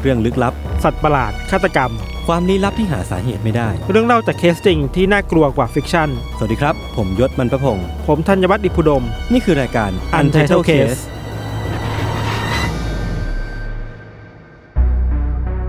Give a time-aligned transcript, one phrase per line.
[0.00, 0.54] เรื่องลึกลับ
[0.84, 1.92] สัตว์ประหลาด ฆาตกรรม
[2.26, 6.08] ความลี้ลับที่หาสาเหตุไม่ได้ เรื่องเล่าจากเคสจริงที่น่ากลัวกว่า fiction
[6.38, 11.00] สวัสดีครับ ผมยศมันประพงศ์ผมธัญวัฒน์อิพุดม นี่คือรายการ Untitled Case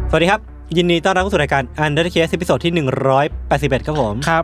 [0.09, 0.41] สวัสดีครับ
[0.77, 2.73] ยินดีต้อนรับเข้าสู่รายการ Untitled Case ตอนที่
[3.29, 4.43] 181 ครับผม ครับ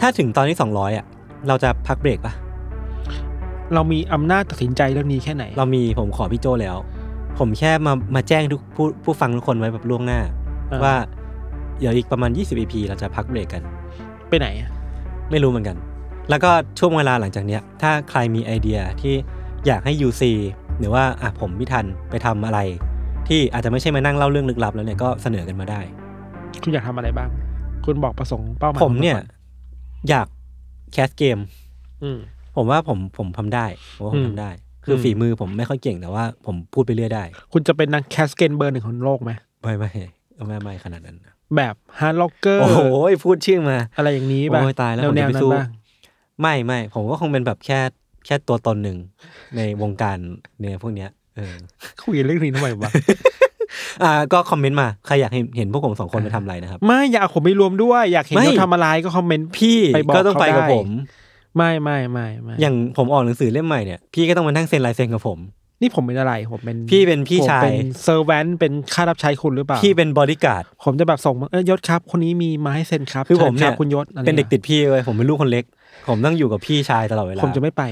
[0.00, 1.06] ถ้าถึงตอนที่ 200 อะ
[1.48, 2.32] เราจะพักเบรกปะ
[3.74, 6.76] เรามีอำนาจตัดสินใจเรื่องนี้แค่ไหน เรามีผมขอพี่โจแล้ว
[7.38, 10.20] ผมแค่มามาแจ้งทุกผู้ผู้ฟังทุกคนไว้แบบล่วงหน้า
[10.72, 10.94] อ่า ว่า
[11.78, 13.62] เดี๋ยวอีกประมาณ 20 EP เราจะพักเบรกกัน
[14.28, 14.70] ไปไหนอะ
[15.30, 15.76] ไม่รู้เหมือนกัน
[16.30, 19.14] แล้วก็ช่วงเวลาหลังจากเนี้ย ถ้าใครมีไอเดียที่
[19.66, 20.22] อยากให้ UC
[20.78, 22.58] หรือว่าอะผมพิทันไปทำอะไร
[23.28, 25.80] ที่อาจจะไม่ใช่มานั่งเล่าเรื่องลึกลับแล้วเนี่ยก็เสนอกันมาได้
[26.62, 27.28] คุณอยากทำอะไรบ้าง
[27.84, 30.26] คุณบอกประสงค์เป้าหมายผมเนี่ยของคุณก่อยาก
[30.92, 31.38] แคสเกม
[32.02, 32.18] อืม
[32.56, 33.66] ผมว่าผมผมทำได้
[33.96, 34.50] ผมว่าผอืมมทำได้
[34.84, 39.90] คืออมฝีมือผมไม่ค่อยเก่งแต่ว่าผมพูดไปเรื่อยได้ คุณจะเป็นนักแคสเกนเบอร์หนึ่งของโลกไหมไม่ไม่
[40.46, 42.80] ไม่ไม่ขนาดนั้นนะแบบฮาร์ดล็อกเกอร์ โอ้โห
[43.24, 45.68] พูดชื่อมา อะไรอย่างนี้ป่ะโอ้ยตายแล้วผมแนจะวไปๆนั้สู้นบ้าง
[46.40, 47.78] ไม่ไม่ผมก็คงเป็นแบบแค่
[48.26, 48.96] แค่ตัวตนหนึ่ง
[49.56, 50.16] ในวงการ
[50.58, 51.54] เนี่ยพวกเนี้ยเออ
[52.02, 52.90] คุยเรื่องนี้ทำไมวะ
[54.02, 60.88] อ่าก็คอมเมนต์มา ใครอยากเห็นเห็นพวกผมสองคนไปทำอะไรนะครับ ไม่อยากเอาผมไปรวมด้วย อยากเห็นไม่เขาทำอะไรก็คอมเมนต์พี่ไปบอกก็ต้องไปกับเขาได้ผม
[61.56, 65.38] ไม่ไม่ไม่ไม่อย่างผมออกหนังสือเล่มใหม่เนี่ยพี่ก็ต้องมานั่งเซ็นลายเซ็นกับผม
[65.80, 75.64] นี่ผมเป็นอะไรผมเป็นพี่เป็นพี่ผมชายเป็นเซอร์แวนเป็นข้ารับใช้คุณหรือเปล่าพี่เป็นบอดี้การ์ดผมจะแบบส่งมาเออยศครับ คนนี้มีมาให้เซ็นครับคือผมชิญเนี่รัยบคุณยศอะไรเป็นเด็กติดพี่เลยผมเป็นลูกคนเล็ก
[76.08, 77.82] ผมต้องอยู่กับพี่ชายตลอดเวลาผมจะไม่ไป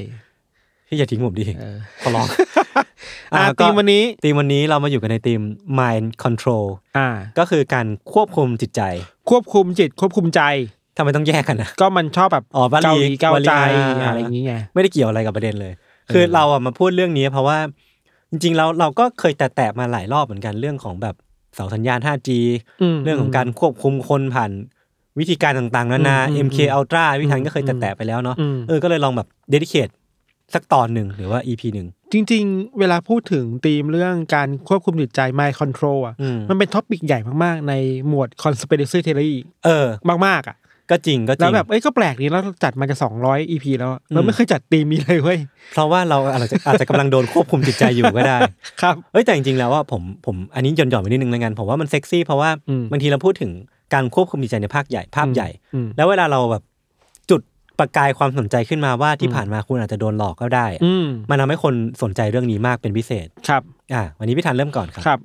[0.88, 2.26] พี่อย่าทิ้งผมดิเออขอร้อง
[3.34, 5.40] อ่าก็ทีมวันนี้ทีมวันนี้เรามาอยู่กันในทีม
[5.78, 6.64] mind control
[6.98, 8.82] อ่า ก็คือการควบคุมจิตใจ
[9.30, 10.42] ควบคุมจิตควบคุมใจ
[10.96, 15.72] ทำไมต้องแยกกันนะก็มันชอบแบบอ๋อวลีเกาหลีเกาวลีใจอ่าอะไรอย่างเงี้ยไม่ได้เกี่ยวอะไรกับประเด็นเลย
[16.12, 17.58] คือเราอะมาพูดเรื่องนี้ เพราะว่า
[18.30, 21.14] จริงๆเราเราก็เคยแตะๆมาหลายรอบเหมือนกันเรื่องของแบบ
[21.54, 22.28] เสาสัญญาณ 5G
[22.94, 24.50] มเรื่องของการควบคุมคนผ่าน
[25.18, 29.92] วิธีการต่างๆนานาอืมอืม MK Ultra วิธันก็เคยอืมแตะๆไปแล้วเนาะอืมเออก็เลยลองแบบ dedicate
[30.54, 37.74] สักตอนหนึ่งหรือว่า EP หนึ่งจริง ๆ เวลาพูดถึงธีมเรื่องการควบคุมจิตใจ mind control อะอืมมันเป็น topic ใหญ่มากๆ ใน
[38.08, 39.32] หมวด conspiracy theory
[39.64, 39.86] เออ
[40.26, 40.56] มากๆอะ
[40.90, 45.38] ก็จริงก็จแล้ริวงแบบเอ้ยก็แปลกดีแล้วจัดมาจะสองร้อย EP แล้วอะเราไม่เคยจัดธีมนี้เลยเว้ย
[45.72, 48.38] เพราะว่าเราอาจจะอาจจะกำลังโดนควบคุมจิตใจอยู่ก็ได้
[48.82, 53.50] ครับเอ้ยแต่จริงๆแล้วว่าผมผมอันนี้หย่อนๆไปนิดนึงแล้วกันผมว่ามันเซ็กซี่เพราะว่าอืมบางทีเราพูดถึง
[53.94, 56.62] การควบคุมจิตใจในภาคใหญ่ภาพใหญ่อืมแล้วเวลาเราแบบ
[57.30, 57.40] จุด
[57.78, 63.62] ประกายความสนใจขึ้นมาว่าที่ผ่านมาคุณอาจจะโดนหลอกก็ได้อืมมันทำให้คนสนใจเรื่องนี้มากเป็นพิเศษครับ
[63.94, 65.18] อ่าวันนี้พี่ธันเริ่มก่อนครับครับ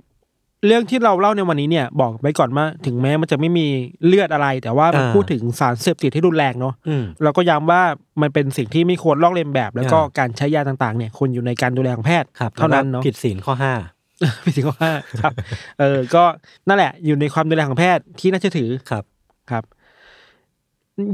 [0.67, 3.67] เรื่องที่เราเล่าในวันนี้เนี่ยบอกไว้ก่อนว่าถึงแม้มันจะไม่มี
[4.05, 7.81] เลือดอะไร แต่ว่ามันอ่าพูดถึงสารเสพติดที่รุนแรงเนาะอืมเราก็ย้ำว่า
[8.21, 13.73] มันเป็นสิ่งที่ไม่ควรลอกเลียนแบบ แล้วก็อ่าการใช้ยาต่างๆเนี่ยควรอยู่ในการดูแลของแพทย์ครับเท่านั้นแล้วก็เนาะผิดศีลข้อห้า
[14.45, 15.33] ผิดสิ่งข้อห้าครับ
[15.79, 16.23] เออก็
[16.67, 19.03] นั่นแหละ อยู่ในความดูแลของแพทย์ที่น่าเชื่อถือครับ
[19.51, 19.63] ครับ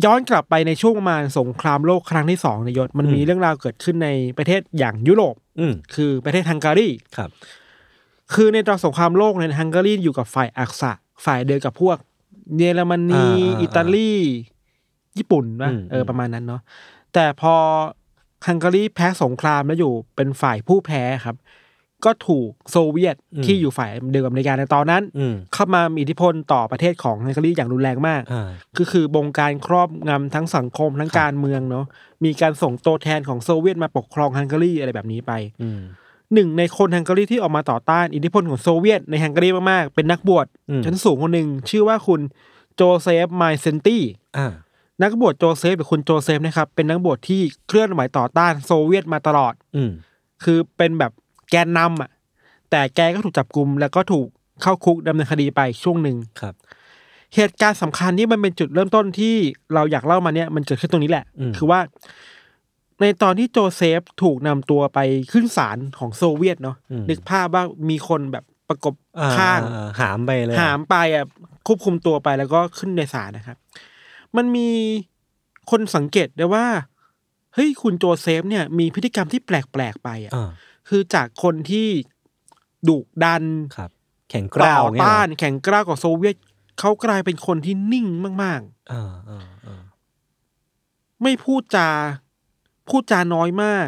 [0.06, 7.30] ย้อนกลับไปในช่วงประมาณสงครามโลกครั้งที่สองในยศมันอืมมีเรื่องราวเกิดขึ้นในประเทศอย่างยุโรปอืมคือประเทศฮังการีครับ
[8.34, 10.92] คือในตอนสงครามโลกเนี่ยฮังการีอยู่กับฝ่ายอักษะ
[11.26, 11.98] ฝ่ายเดียวกับพวก
[12.58, 14.14] เยอรมนีอ่าอ่าอิตาลี
[15.18, 16.62] ญี่ปุ่นป่ะอืมเออประมาณนั้นเนาะ
[17.14, 17.56] แต่พอ
[18.48, 21.36] ฮังการีแพ้สงครามแล้วอยู่เป็นฝ่ายผู้แพ้ครับ
[22.06, 23.16] ก็ถูกโซเวียต
[23.46, 31.86] ที่อยู่ฝ่ายเดียวกับอเมริกาในตอนนั้นอืมเข้ามามีอิทธิพลต่อประเทศของฮังการีอย่างรุนแรงมากอ่าก็คือบงการครอบงำทั้งสังคมทั้งการเมืองเนาะ
[32.26, 35.32] มีการส่งตัวแทนของโซเวียตมาปกครองฮังการีอะไรแบบนี้ไป
[35.64, 35.82] อืม
[36.34, 42.22] หนึ่งในคนฮังการีที่ออกมาต่อต้านอิทธิพลของโซเวียตในฮังการีมากๆ เป็นนักบวชอืมชั้นสูงคนหนึ่งชื่อว่าคุณ
[42.76, 44.04] โจเซฟไมเซนตี้
[44.38, 44.48] อ่า
[45.04, 49.92] นักบวชโจเซฟหรือคุณโจเซฟนะครับเป็นนักบวชที่เคลื่อนไหวต่อต้านโซเวียตมาตลอด อืม
[50.44, 51.12] คือเป็นแบบ
[51.50, 52.10] แกนนำอะ
[52.72, 54.28] แต่แกก็ถูกจับกุมแล้วก็ถูก
[54.62, 56.54] เข้าคุกดำเนินคดีไปช่วงหนึ่งครับ
[57.36, 59.36] เหตุการณ์สำคัญที่มันเป็นจุดเริ่มต้นที่
[59.74, 61.80] เราอยากเล่ามาเนี่ยมันเกิดขึ้นตรงนี้แหละอืมคือว่า
[63.02, 65.00] ในตอนที่โจเซฟถูกนำตัวไป
[65.32, 71.26] ขึ้นศาลของโซเวียตเนาะอืม นึกภาพว่ามีคนแบบประกบอ่ข้าง อ่หามไปเลยหามไปอะ
[71.68, 73.58] ควบคุมตัวไปแล้วก็ขึ้นในศาลนะครับ
[74.36, 74.70] มันมี
[75.72, 76.66] คนสังเกตได้ว่า
[77.54, 80.50] เฮ้ยคุณโจเซฟเนี่ยมีพฤติกรรมที่แปลกๆไปอะ อ่า
[80.90, 81.88] คือจากคนที่
[82.88, 83.44] ดุดัน
[83.78, 83.92] ครับ
[84.30, 86.36] แข็งกร้าวต่อเงี้ยเหรอต้าแข็งกร้าวกับโซเวียต
[86.80, 88.08] เขากลายเป็นคนที่นิ่ง
[88.44, 88.62] มาก
[88.92, 91.90] อ่าอ่าอ่าๆ ไม่พูดจา
[92.92, 93.88] พูดจาน้อยมาก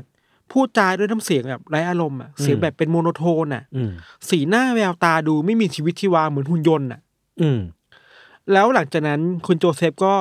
[0.51, 3.91] พูดจาด้วยน้ำเสียงแบบไร้อารมณ์อะเสียงแบบเป็น monotone อะอืม
[4.29, 7.01] สีหน้าแววตาดูไม่มีชีวิตชีวาเหมือนหุ่นยนต์อะ
[7.41, 7.59] อืม
[8.53, 10.13] แล้วหลังจากนั้นคุณโจเซฟก็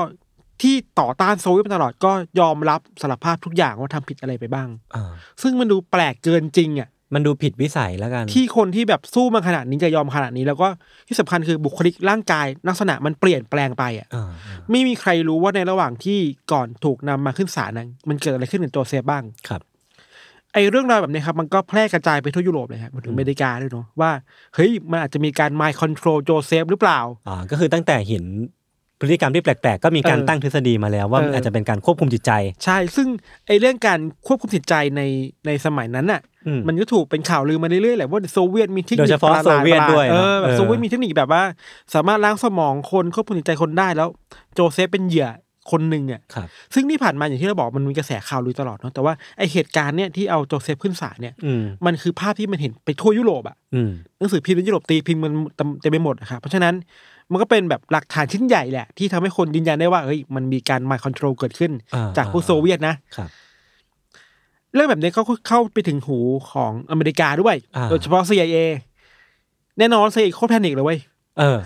[0.62, 5.12] ที่ต่อต้านโซเวียตมาตลอดก็ยอมรับสารภาพทุกอย่างว่าทำผิดอะไรไปบ้างอ่า
[5.42, 10.68] ซึ่งมันดูแปลกเกินจริงอะ มันดูผิดวิสัยแล้วกัน ที่คนที่แบบสู้มาขนาดนี้จะยอมขนาดนี้ แล้วก็
[11.08, 16.18] ที่สำคัญคือบุคลิกร่างกายลักษณะมันเปลี่ยนแปลงไปอะอ่าอ่าไม่มีใครรู้ว่าในระหว่างที่
[16.52, 19.62] ก่อนถูกนำมาขึ้นศาลนั้นมันเกิดอะไรขึ้นกับโจเซฟบ้างครับ
[20.52, 24.10] ไอ้เรื่องราวแบบนี้ครับมันก็แพร่กระจายไปทั่วยุโรปเลยครับมาถึงอเมริกาด้วยเนาะว่า
[24.54, 28.24] เฮ้ยมันอาจจะมีการ mind control โจเซฟหรือเปล่าอ่าก็คือตั้งแต่เห็น
[29.00, 32.32] พฤติกรรมที่แปลกๆ ก็มีการเออตั้งทฤษฎีมาแล้วว่าเออมันอาจจะเป็นการควบคุมจิตใจ
[32.64, 33.08] ใช่ ซึ่ง
[33.46, 35.02] ไอ้เรื่องการควบคุมจิตใจใน
[35.46, 41.42] ในสมัยนั้นน่ะอื มมันก็ถูกเป็นข่าวลือมาเรื่อยๆแหละว่าโซเวียตมีเทคนิคโดยเฉพาะประหลๆโซเวียตด้วยเอนะอแบบเออโซเวียตมีเทคนิคแบบว่า
[41.94, 44.08] สามารถล้างสมองคนควบคุมจิตใจคนได้แล้ว
[44.54, 45.28] โจเซฟเป็นเหยื่อ
[45.70, 55.32] คนหนึ่งอะครับซึ่งที่ผ่านมาอย่างที่เราบอกมันมีกระแสข่าวลือตลอดเนาะแต่ว่าไอ้เหตุการณ์เนี่ยที่เอาโจเซฟขึ้นศาลเนี่ยอืมมันคือภาพที่มันเห็นไปทั่วยุโรปอะอืมหนังสือพิมพ์ในยุโรปตีพิมพ์มัน
[55.80, 56.74] เต็มไปหมดนะครับเพราะฉะนั้น
[57.30, 63.28] มันก็เป็นแบบหลักฐานชิ้นใหญ่แหละ ที่ทำให้คนยืนยันได้ว่าเฮ้ยมันมีการ mind control เกิดขึ้นอ่าจากพวกอ่าโซเวียตนะครับ
[64.74, 66.18] เรื่องแบบนี้ก็เข้าไปถึงหู
[66.52, 68.58] ของอเมริกาด้วยอ่าโดยเฉพาะ CIA
[69.78, 70.98] แน่นอน CIA โคตรแพนิคเลยเว้ย
[71.38, 71.58] เออ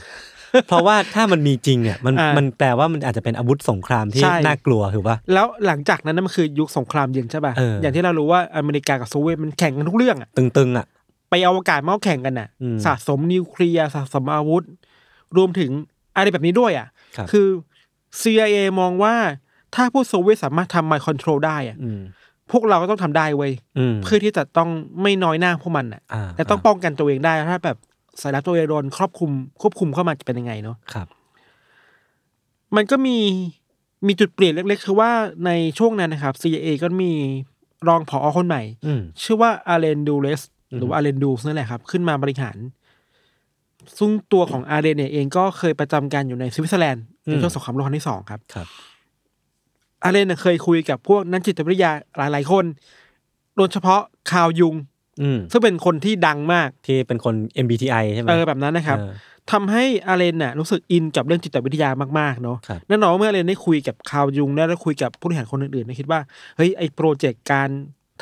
[0.68, 10.86] เพราะว่าถ้ามันมีจริงเนี่ยมันอ่ามัมันแปลว่ามันอาจจะเป็นอาวุธสงครามที่ใช่น่ากลัวถูกปะแล้วหลังจากนั้นนะมันคือยุคสงครามเย็นใช่ป่ะเออออย่างที่เรารู้ว่าอเมริกากับโซเวียตมันแข่งกันทุกเรื่องอะตึงๆอะ
[11.30, 14.64] ไปอวกาศมาก็แข่งกันน่ะอืมสะสมนิวเคลียร์สะสมอาวุธ
[15.36, 15.70] รวมถึง
[16.16, 16.86] อะไรแบบนี้ด้วยอะ
[17.16, 17.46] ครับคือ
[18.20, 19.14] CIA มองว่า
[19.74, 22.00] ถ้าพวกโซเวียตสามารถทำไมคอนโทรลได้อะอืม
[22.52, 24.70] พวกเราก็ต้องทำได้เว้ยอืมเพื่อที่จะต้อง
[25.02, 27.76] ไม่น้อยหน้าพวกมันอะอ่าแต่ต้องป้องกันตัวเองได้ถ้าแบบ
[28.20, 31.06] สายลับตัวเองโดนครอบคลุมควบคุมเข้ามาจะเป็นยังไงเนาะครับ
[32.76, 33.18] มันก็มี
[34.06, 35.10] มีจุดเปลี่ยนเล็ก ๆ คือว่า
[35.46, 37.12] ในช่วงนั้นนะครับ CIA ก็มี
[37.88, 40.40] รองผอคนใหม่อืมชื่อว่าอาเลนดูเลส
[40.72, 42.56] อืมหรือว่าอาเลนดูสนั่นแหละครับ ขึ้นมาบริหาร
[43.98, 48.66] ซึ่งตัวของอาเลนเนี่ยเองก็เคยประจำการอยู่ในสวิตเซอร์แลนด์ในช่วงสงครามโลกครั้งที่สองครับครับ
[50.06, 52.64] อาเลนเนี่ยเคยคุยกับพวกนักจิตวิทยาหลาย ๆ คน
[53.56, 54.00] โดยเฉพาะ
[54.30, 54.74] คาร์ลยุง
[55.22, 59.12] อืมซึ่งเป็นคนที่ดังมากที่เป็นคน MBTI ใช่ไหมเออแบบนั้นนะครับเออ
[59.52, 66.20] ทำให้อาเลนน่ะรู้สึกอินกับเรื่องจิตวิทยามากๆเนาะครับแน่นอนว่าเมื่ออาเลนได้คุยกับคาร์ลยุงได้คุยกับผู้บริหารคนอื่นๆนะคิดว่า
[66.56, 67.68] เฮ้ยไอ้โปรเจกต์การ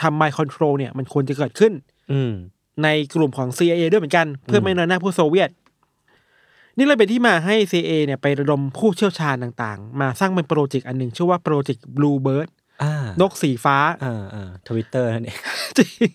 [0.03, 1.73] ทำ mind control เนี่ยมันควรจะเกิดขึ้น
[2.13, 2.33] อืม
[2.83, 5.51] ในกลุ่มของ CIA ด้วยเหมือนกัน เพื่อไม่น้อยหน้าพวกโซเวียต
[6.77, 12.49] นี่เลยเป็นที่มาให้ CIA เนี่ยไประดมผู้เชี่ยวชาญต่างๆ มาสร้างเป็นโปรเจกต์อันหนึ่งชื่อว่าโปรเจกต์ Bluebird
[12.83, 15.39] อ่านกสีฟ้าอ่าอ่าทวิตเตอร์นั่นเอง
[15.79, 16.09] จริง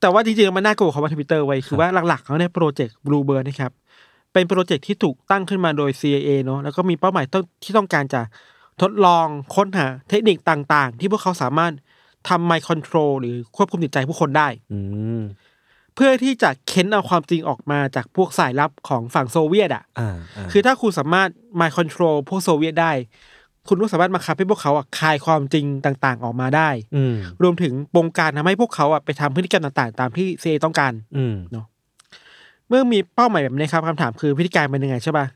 [0.00, 3.72] แต่ว่าจริงๆ มันน่ากลัวเขาว่าทวิตเตอร์ไว้คือว่าหลักๆเขาในยโปรเจกต์ Bluebird นะครับ
[4.32, 8.20] เป็นโปรเจกต์ที่ถูกตั้งขึ้นมาโดย CIA เนอะแล้วก็มีเป้าหมายต้องที่ต้องการจะ
[8.82, 9.26] ทดลอง
[9.56, 11.72] ค้นหาเทคนิคต่างๆ ที่พวกเขาสามารถ
[12.28, 14.78] ทำ mind control หรือควบคุมจิตใจผู้คนได้อื
[15.18, 15.22] ม
[15.96, 21.28] เพื่อที่จะเค้นเอาความจริงออกมาจากพวกสายลับของฝั่งโซเวียตอะอ่าาคือถ้าคุณสามารถ
[21.60, 22.92] mind control พวกโซเวียตได้
[23.68, 31.36] คุณก็สามารถบังคับให้พวกเขาอะคายความจริงต่างๆ ออกมาได้อืมรวมถึงบงการทำให้พวกเขาอะไปทำพฤติกรรมต่างๆ ตามที่ CIA ต้องการอืม
[32.68, 35.26] เมื่อมีเป้าหมายแบบนี้ครับคำถามคือพฤติการเป็นยังไงใช่ป่ะ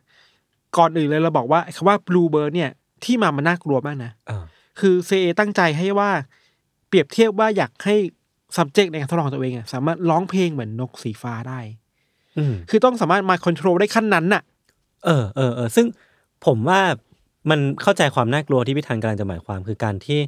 [0.76, 2.70] ก่อนอื่นเลยเราบอกว่าคำว่า bluebird เนี่ย
[3.04, 4.44] ที่มามันน่ากลัวมากนะอ่า
[4.80, 6.10] คือ CIA ตั้งใจให้ว่า
[6.88, 7.96] เปรียบเทียบว่าอยากให้
[8.56, 11.60] subject ในการทดลองของตัวเองอะสามารถร้องเพลงเหมือนนกสีฟ้าได้
[12.38, 14.42] อืมคือต้องสามารถมา control ได้ขั้นนั้นน่ะ
[15.04, 15.86] เออเออเออซึ่ง
[16.46, 16.80] ผมว่า
[17.50, 20.18] มันเข้าใจความน่ากลัวที่พี่ธันกำลังจะหมายความคือการที่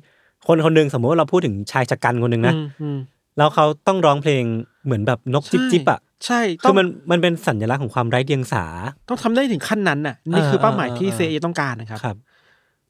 [0.46, 2.98] คนคนหนึ่งสมมติว่าเราพูดถึงชายชะกันคนหนึ่งนะอืมอืม
[3.38, 4.44] แล้วเขาต้องร้องเพลง
[4.84, 8.64] เหมือนแบบนกจิบจิบอะใช่คืต้อองมันมันเป็นสัญลักษณ์ของความไร้เดียงสา
[9.08, 12.16] ต้องทำได้ถึงขั้นนั้นน่ะ นี่คือเออเป้าหมายที่เออเออ CIA ต้องการนะครับ ครับ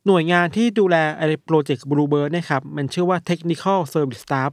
[0.07, 4.53] หน่วยงานที่ดูแลไอ้โปรเจกต์ Bluebird เนะครับ มันชื่อว่า Technical Service Staff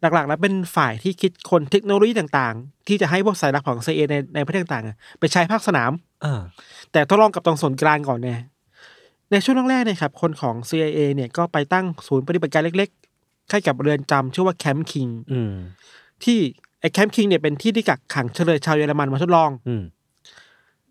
[0.00, 5.92] หลักๆ แล้วเป็นฝ่ายที่คิดคนเทคโนโลยีต่างๆ ที่จะให้พวกสายลับของ CIA ในในประเทศต่างๆอะไปใช้ภาคสนาม
[6.24, 6.40] อ่า
[6.92, 8.40] แต่ทดลองกับตรงส่วนกลางก่อนเนี่ย
[9.30, 15.52] ในช่วงแรกๆเนะครับคนของ CIA เนี่ยก็ไปตั้งศูนย์ปฏิบัติการเล็กๆใกล้กับเรือนจำชื่อว่าแคมป์คิงอืม
[16.24, 16.38] ที่
[16.80, 19.82] ไอ้แคมป์คิงเนี่ยเป็นที่ที่กักขังเชลยชาวเยอรมันมาทดลองอืม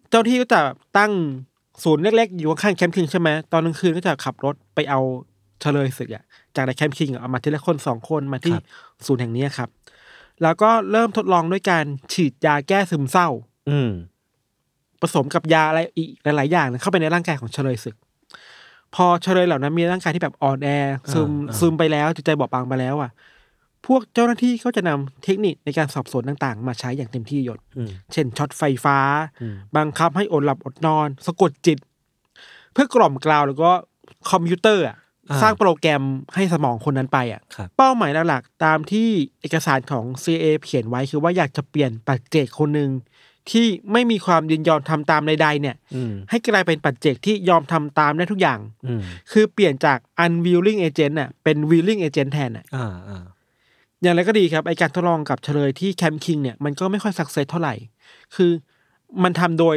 [0.09, 0.61] เจ้าหน้าที่ก็จะ
[0.97, 1.11] ตั้ง
[1.83, 4.99] ศูนย์เล็กๆ อยู่ข้างๆแคมป์คิงใช่ไหมตอนกลางคืนก็จะขับรถไปเอา
[5.61, 6.23] เชลยศึกอะ
[6.55, 8.63] จากในแคมป์คิงอะเอามาทีละคนสองคนมาที่ครับ
[9.05, 9.69] ศูนย์แห่งนี้ครับ
[10.43, 13.27] แล้วก็เริ่มทดลองด้วยการฉีดยาแก้ซึมเศร้า
[13.69, 13.91] อืม
[15.01, 17.95] ผสมกับยาอะไรอีกหลาย ๆ อย่างเข้าไปในร่างกายของเชลยศึก
[18.95, 20.69] พอเชลยเหล่านั้นมีร่างกายที่แบบอ่อนแอ
[21.13, 23.11] ซึมอ่าซึมไปแล้วจิตใจบอบบางไปแล้วอะ
[23.85, 28.97] พวกเจ้าหน้าที่ก็จะนำเทคนิคในการสอบสวนต่างๆ มาใช้อย่างเต็มที่ยศอืมเช่นช็อตไฟฟ้า
[29.41, 31.77] อืมบังคับให้อดหลับอดนอน สะกดจิต
[32.73, 33.71] เพื่อกล่อมเกลาแล้วก็
[34.31, 35.04] คอมพิวเตอร์อะอ่า
[35.41, 36.03] สร้างโปรแกรม
[36.35, 39.09] ให้สมองคนนั้นไปอะครับเป้าหมายหลักๆตามที่
[39.41, 42.91] เอกสารของ CIA เขียนไว้คือว่าอยากจะเปลี่ยนปัจเจกคนหนึ่ง
[43.51, 49.01] ที่ไม่มีความยินยอมทำตามใดๆเนี่ยอืมให้กลายเป็นปัจเจกที่ยอมทำตามได้ทุกอย่างอืม
[49.31, 53.23] คือเปลี่ยนจาก unwilling agent น่ะเป็น willing agent แทนน่ะอ่าอ่า
[54.01, 57.75] อย่างไรก็ดีครับไอ้การทดลองกับเชลยที่แคมป์คิงเนี่ยมันก็ไม่ค่อย success เท่าไหร่
[58.35, 58.51] คือ
[59.23, 59.75] มันทำโดย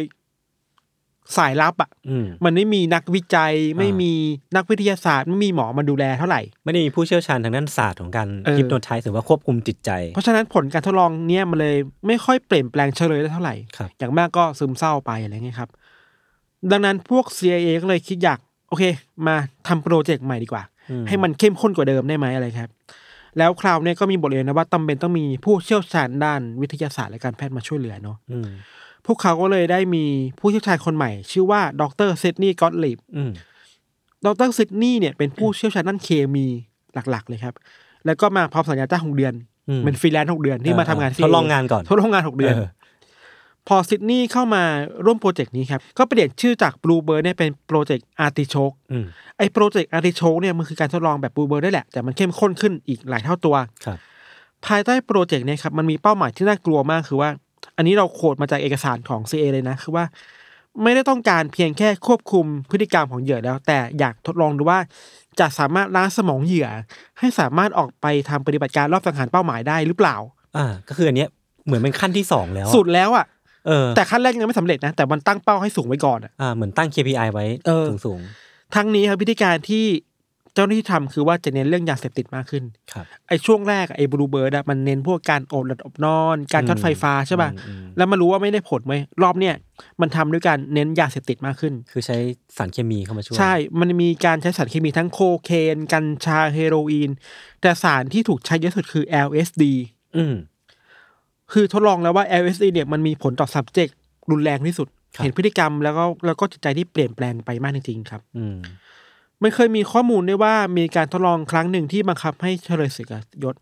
[1.37, 4.13] สายลับอะอืมมันไม่มีนักวิจัยไม่อ่ามีมี
[4.57, 15.71] นักวิทยาศาสตร์ ไม่มีหมอมาดูแลเท่าไหร่ ไม่ได้มีผู้เชี่ยวชาญทางด้านศาสตร์ของการเออ hypnotize หรือว่าควบคุมจิตใจ เพราะฉะนั้นผลการทดลองเนี่ยมันเลยไม่ค่อยเปลี่ยนแปลงเชลยได้เท่าไหร่ครับอย่างมากก็ซึมเศร้าไปอะไรเงี้ยครับ
[16.71, 18.85] ดังนั้นพวก CIA ก็เลยคิดว่าโอเค
[19.27, 19.37] มา
[19.69, 22.71] ทำโปรเจกต์ใหม่ดีกว่าอืมให้มันเข้มข้นกว่าเดิมได้ไหมอะไรครับ
[23.39, 28.49] แล้วคราวเนี้ยก็มีบทเรียนนะว่าจำเป็นต้องมีผู้เชี่ยวชาญด้านวิทยาศาสตร์และการแพทย์มาช่วยเหลือเนาะอืม
[29.07, 30.05] พวกเขาก็เลยได้มี
[30.39, 33.31] ผู้เชี่ยวชาญคนใหม่ ชื่อว่าดรซิดนีย์กอตลิบอืม
[34.27, 36.47] ดรซิดนีย์เนี่ยเป็นผู้เชี่ยวชาญด้านเคมี
[36.95, 37.55] หลัก ๆ เลยครับ
[38.07, 39.35] แล้วก็มาพร้อมสัญญาจ้างหกเดือน
[39.69, 42.69] อืมเป็นฟรีแลนซ์หกเดือนที่มาทำงานทดลองงานก่อนทดลองงานหกเดือนเออ
[43.69, 44.63] พอซิดนีย์เข้ามา
[45.05, 49.05] ร่วมโปรเจกต์นี้ครับ ก็เปลี่ยนชื่อจากบลูเบิร์ดเนี่ยเป็นโปรเจกต์อาร์ติโชกอืม
[49.39, 53.99] ไอ้โปรเจกต์อาร์ติโชกเนี่ยมันคือการทดลองแบบบลูเบิร์ดได้แหละแต่มันเข้มข้นขึ้นอีกหลายเท่าตัวครับ
[54.67, 57.31] ภายใต้โปรเจกต์เนี่ยครับมันมีเป้าหมายที่น่ากลัวมากคือว่า
[57.77, 60.05] อันนี้เรา quote มาจากเอกสารของ CIA เลยนะ คือว่า
[60.83, 64.79] ไม่ได้ต้องการเพียงแค่ควบคุมพฤติกรรมของเหยื่อแล้ว แต่อยากทดลองดูว่า
[65.41, 66.69] จะสามารถล้างสมองเหยื่อ
[67.19, 70.17] ให้สามารถออกไปทำปฏิบัติการลอบสังหารเป้าหมายได้หรือเปล่า
[70.57, 71.29] อ่า ก็คืออันเนี้ย
[71.67, 73.27] เหมือนเป็นขั้นที่สองแล้วอะสุดแล้วอะ
[73.67, 78.21] เออแต่ขั้นแรกยังไม่สำเร็จนะ แต่มันตั้งเป้าให้สูงไว้ก่อนอะอ่าเหมือนตั้ง KPI ไว้เออสูง
[78.75, 89.55] ทั้งนี้ครับวิธีการที่เจ้าหน้าที่ทำคือว่าจะเน้นเรื่องยาเสพติดมากขึ้นๆครับไอ้ช่วงแรกอะไอ้บลูเบิร์ดอะมันเน้นพวกการอบหลับอบนอน การช็อตไฟฟ้าใช่ป่ะอืมอืมแล้วมารู้ว่าไม่ได้ผลไหมรอบเนี้ย
[90.01, 92.17] มันทำด้วยการเน้นยาเสพติดมากขึ้น คือใช้
[92.57, 97.11] สารเคมีเข้ามาช่วย ใช่ มันมีการใช้สารเคมีทั้งโคเคน กัญชาเฮโรอีน
[97.61, 99.65] แต่สารที่ถูกใช้เยอะสุดคือ LSD
[100.17, 100.35] อืม
[101.53, 103.93] คือทดลองแล้วว่า LSD เนี่ยมันมีผลต่อ subject
[104.31, 108.45] รุนแรงที่สุดครับเห็นพฤติกรรมแล้วก็แล้วก็จิตใจที่เปลี่ยนแปลงไปมากจริงๆครับ อื
[109.41, 113.55] มมันเคยมีข้อมูลด้วยว่ามีการทดลองครั้งหนึ่งที่บังคับให้เฉลยศึกอะยศ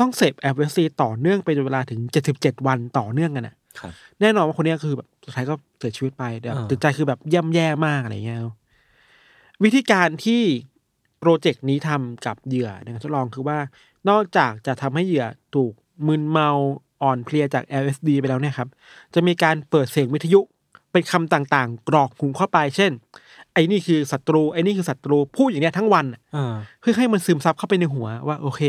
[0.00, 2.00] ต้องเสพ LSD ต่อเนื่องเป็นเวลาถึง
[2.34, 8.40] 77วันต่อเนื่องกันอะครับแน่นอนว่าคนเนี้ยคือแบบสุดท้ายก็เสียชีวิตไปแบบอ่าจิตใจคือแบบย่ำแย่มากอะไรเงี้ย
[9.64, 10.42] วิธีการที่
[11.18, 13.58] โปรเจกต์นี้ทำกับเหยื่อในการทดลองคือว่า
[14.08, 15.72] นอกจากจะทำให้เหยื่อถูก
[16.06, 16.50] มึนเมา
[17.02, 18.68] อ่อนเพลียจาก LSD ไปแล้วเนี่ยครับ
[19.14, 20.40] จะมีการเปิดเสียงวิทยุ
[20.92, 22.92] เป็นคำต่างๆ กรอกหูเข้าไป เช่น
[23.54, 28.60] ไอ้นี่คือศัตรูไอ้นี่คือศัตรูพูดอย่างเนี้ยทั้งวันอะอ่าเพื่อให้มันซึมซับเข้าไปในหัวว่าโอเค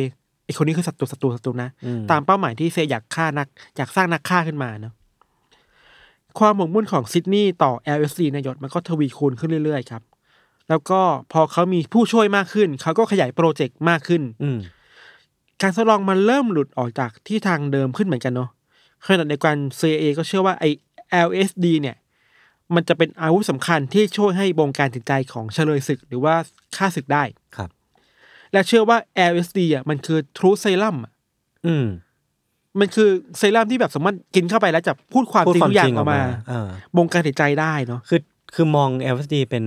[0.46, 3.48] ไอ้คนนี้คือศัตรูศัตรูศัตรูนะอืมตามเป้าหมายที่เซอยากฆ่านัก
[3.78, 4.94] อยากสร้างนักฆ่าขึ้นมาเนาะ
[6.40, 10.04] ความหมกมุ่นของซิดนีย์ต่อ LSD นายศมันก็ทวีคูณขึ้นเรื่อยๆครับ
[10.70, 14.60] แล้วก็พอเขามีผู้ช่วยมากขึ้น เขาก็ขยายโปรเจกต์มากขึ้น อืม
[15.62, 18.50] การทดลองมันเริ่มหลุดออกจากที่ทางเดิมขึ้นเหมือนกันเนาะ
[19.06, 20.70] ขณะในการ CIA ก็เชื่อว่าไอ้
[21.28, 21.96] LSD เนี่ย
[22.76, 26.36] มันจะเป็นอาวุธสำคัญที่ช่วยให้บงการจิตใจของเฉลยศึกหรือว่า
[26.78, 27.24] ฆ่าศึกได้
[27.58, 27.70] ครับ
[28.52, 28.98] และเชื่อว่า
[29.32, 31.12] LSD อะมันคือ Truth Serum อะ
[31.68, 31.86] อืม
[32.80, 38.22] มันคือเซรั่มที่แบบสามารถกินเข้าไปแล้วจะพูดความพูดจริงความทุกอย่าจงริงออกมาอ่าบงการจิตใจได้เนาะคือ
[38.54, 39.64] คือมอง LSD เป็น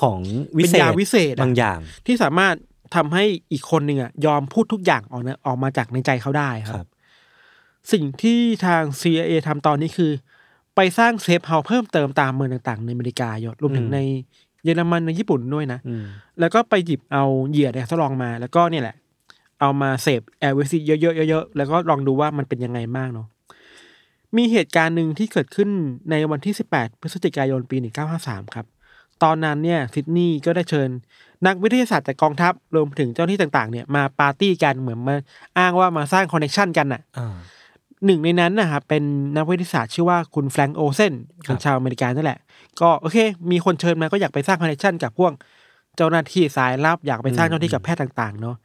[0.00, 0.18] ของ
[0.56, 2.54] วิเป็นเศษยาวิเศษอะบางอย่าง ที่สามารถ
[2.94, 6.88] ทำให้อีกคนหนึ่งอะยอมพูดทุกอย่างออกนะออกมาจากในใจเขาได้คครัรับบ
[7.92, 10.10] สิ่งที่ทาง CIA ทำตอนนี้คือ
[10.76, 13.98] ไปสร้างเซฟเฮาส์เพิ่มเติมตามเมืองต่างๆ ในอเมริกายศรวมถึงอืมใน
[14.64, 16.04] เยอรมันในญี่ปุ่นด้วยนะอืม
[16.40, 18.96] แล้วก็ไปหยิบเอาเหยื่อเนี่ยทดลองมา แล้วก็เนี่ยแหละ
[19.60, 23.26] เอามาเสพ LSD เยอะๆเยอะๆแล้วก็ลองดูว่ามันเป็นยังไงบ้างเนาะ
[24.36, 25.68] มีเหตุการณ์หนึ่งที่เกิดขึ้น
[26.10, 27.76] ในวันที่ 18 พฤศจิกายนปี
[28.16, 28.66] 1953 ครับ
[29.22, 30.88] ตอนนั้นเนี่ยซิดนีย์ก็ได้เชิญ
[31.46, 35.16] นักวิทยาศาสตร์จากกองทัพรวมถึงเจ้าหน้าที่ต่างๆ เนี่ยมาปาร์ตี้กันเหมือนมา
[35.58, 37.36] อ้างว่ามาสร้าง connection กันน่ะอ่า
[38.06, 39.02] หนึ่งในนั้นนะครับเป็น
[39.36, 41.12] นักวิทยาศาสตร์ชื่อว่าคุณแฟรงค์โอลเซน
[41.46, 42.38] ครัเป็นชาวอเมริกันนั่นแหละ
[42.80, 43.16] ก็โอเค
[43.50, 45.32] มีคนเชิญมาก็อยากไปสร้าง connection กับพวก
[45.96, 48.56] เจ้าหน้าที่สายลับอยากไปสร้างเจ้าหน้าที่กับแพทย์ต่างๆเนาะ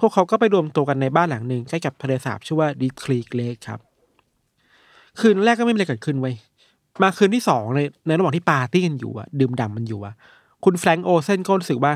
[0.00, 3.80] พวกเขาก็ไปรวมตัวกันในบ้านหลังหนึ่งใกล้กับทะเลสาบชื่อว่า Deep Creek Lake ครับ
[5.20, 6.34] คืนแรกก็ไม่มีอะไรเกิดขึ้นเว้ย
[7.02, 10.14] มาคืนที่สองในในระหว่างที่ปาร์ตี้กันอยู่อะดื่มด่ำมันอยู่อะ
[10.64, 11.92] คุณแฟรงก์โอลเซนก็รู้สึกว่า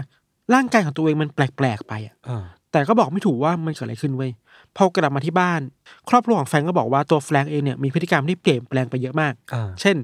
[0.55, 4.31] ร่างกายของตัวเองมันแปลกๆไปอะอ่าแต่ก็บอกไม่ถูกว่ามันเกิดอะไรขึ้นเว้ย
[4.77, 5.61] พอกลับมาที่บ้าน
[6.09, 9.97] ครอบครัวของแฟรงก์ก็บอกว่าตัวแฟรงก์เองเนี่ยมีพฤติกรรมที่เปลี่ยนแปลงไปเยอะมากอ่าเช่น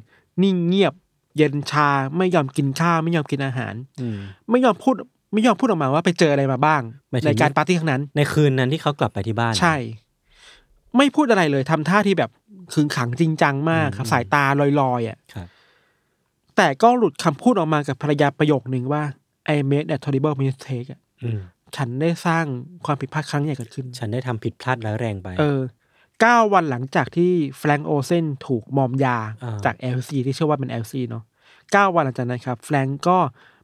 [0.43, 0.95] นิ่งเงียบ
[1.37, 4.19] เย็นชาไม่ยอมกินข้าวไม่ยอมกินอาหารอืม
[4.51, 4.95] ไม่ยอมพูด
[5.33, 9.77] ไม่ยอมพูดออกมาว่าไปเจออะไรมาบ้างหมายถึงในการปาร์ตี้ครั้งนั้น ในคืนนั้นที่เขากลับไปที่บ้านใช่
[10.97, 12.31] ไม่พูดอะไรเลยทำท่าที่แบบ
[12.75, 14.45] ขึงขังจริงจังมากครับอืมสายตา
[14.81, 15.47] ลอยๆอะครับ
[16.57, 19.03] แต่ก็หลุดคำพูดออกมากับภรรยาประโยคนึงว่า
[19.55, 21.41] I made a terrible mistake อะอืม
[21.77, 22.45] ฉันได้สร้าง
[22.87, 25.61] ความผิดพลาดครั้งใหญ่เกิดขึ้น ฉันได้ทำผิดพลาดร้ายแรงไป เออ
[26.21, 31.23] เก้าวันหลังจากที่แฟรงก์โอลเซนถูกมอมยาอ่า จาก LSD ที่เชื่อว่าเป็น LC เนาะ
[31.73, 33.19] เก้าวันหลังจากนั้นครับ แฟรงก์ก็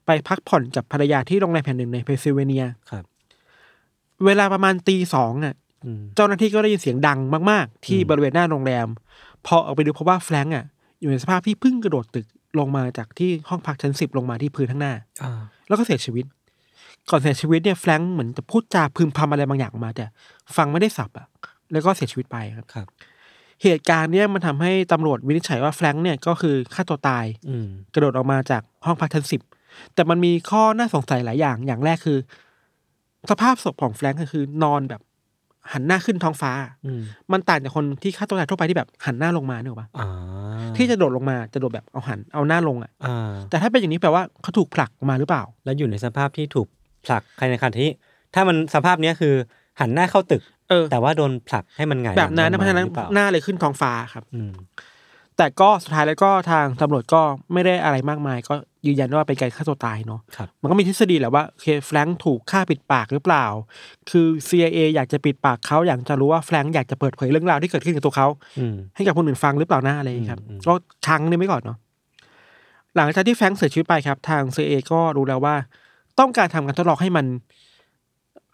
[0.07, 3.05] ไปพักผ่อนกับภรรยาที่โรงแรมแห่งหนึ่งในเพนซิลเวเนีย ครับ
[4.27, 7.19] เวลาประมาณตีสองอะ อืม เจ้าหน้าที่ก็ได้ยินเสียงดัง
[7.51, 8.87] มาก ๆ ที่อืมบริเวณหน้าโรงแรม
[9.47, 10.65] พอออกไปดูพบว่าแฟรงก์อะ
[11.01, 12.27] อยู่ในสภาพที่เพิ่งกระโดดตึก
[12.59, 16.25] ลงมาจากที่ห้องพักชั้นสิบลงมาที่พื้นข้างหน้า อ่า แล้วก็เสียชีวิต
[17.11, 20.05] ก่อนเสียชีวิตเนี่ยแฟรงก์เหมือนจะพูดจาพึมพำอะไรบางอย่างออกมา แต่
[20.57, 21.27] ฟังไม่ได้สับอะ
[21.73, 22.87] แล้วก็เสียชีวิตไปครับ ครับ
[23.63, 29.41] เหตุการณ์เนี่ยมันทำให้ตำรวจวินิจฉัยว่าแฟรงก์เนี่ยก็คือฆ่าตัวตาย อืม กระโดดออกมาจากห้องพักชั้นสิบ
[29.95, 32.19] แต่มันมีข้อน่าสงสัยหลายอย่าง อย่างแรกคือ
[33.31, 35.01] สภาพศพของแฟรงก์ก็คือนอนแบบ
[35.73, 36.53] หันหน้าขึ้นท้องฟ้า
[36.87, 37.01] อืม
[37.33, 40.09] มันต่างจากคนที่ฆ่าตัวตายทั่วไปที่แบบหันหน้าลงมาเนี่ยหรอปะอ่า
[40.77, 46.69] ที่จะโดดลงมาจะโดดแบบเอาหันเอาหน้าลงอะอ่า แต่ถ้าเป็นอย่างนี้แปลว่าเขาถูกผลักออกมาหรือเปล่า แล้วอยู่ในสภาพที่ถูก
[47.09, 47.91] ผลักภายในขณะที่
[48.35, 49.35] ถ้ามันสภาพเนี้ยคือ
[49.81, 54.53] หันหน้าเข้าตึก เออ แต่ว่าโดนผลักให้มันหงายแบบนั้นหลันะงเพราะฉะนั้นลงมหรือเปล่าหน้าเลยขึ้นท้องฟ้าครับ อืม
[55.37, 57.23] แต่ก็สุดท้ายแล้วก็ทางตำรวจก็
[57.53, 58.55] ไม่ได้อะไรมากมาย ก็
[58.87, 63.45] ยืนยันว่าเป็นการฆ่าตัวตายเนาะครับ มันก็มีทฤษฎีแหละว่าโอเคแฟรงค์ถูกฆ่าปิดปากหรือเปล่า
[64.11, 70.75] คือ CIA อยากจะปิดปากเขาอยากจะรู้ว่าแฟรงค์อยากจะเปิดเผยเรื่องราวที่เกิดขึ้นกับตัวเขา อืม ให้กับคนอื่นฟังหรือเปล่านะอะไรอย่างนี้ครับอืมอืม ก็
[71.07, 71.79] ค้างนี่ไว้ก่อนเนาะ
[72.97, 75.55] หลังจากที่แฟรงค์เสียชีวิตไปครับ ทาง CIA ก็รู้แล้วว่า
[76.19, 77.27] ต้องการทำการทดลองให้มัน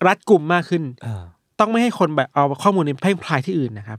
[0.07, 1.23] รัดกุมมากขึ้นอ่า
[1.61, 3.99] ต้องไม่ให้คนแบบเอาข้อมูลนี้แพร่งพรายที่อื่นนะครับ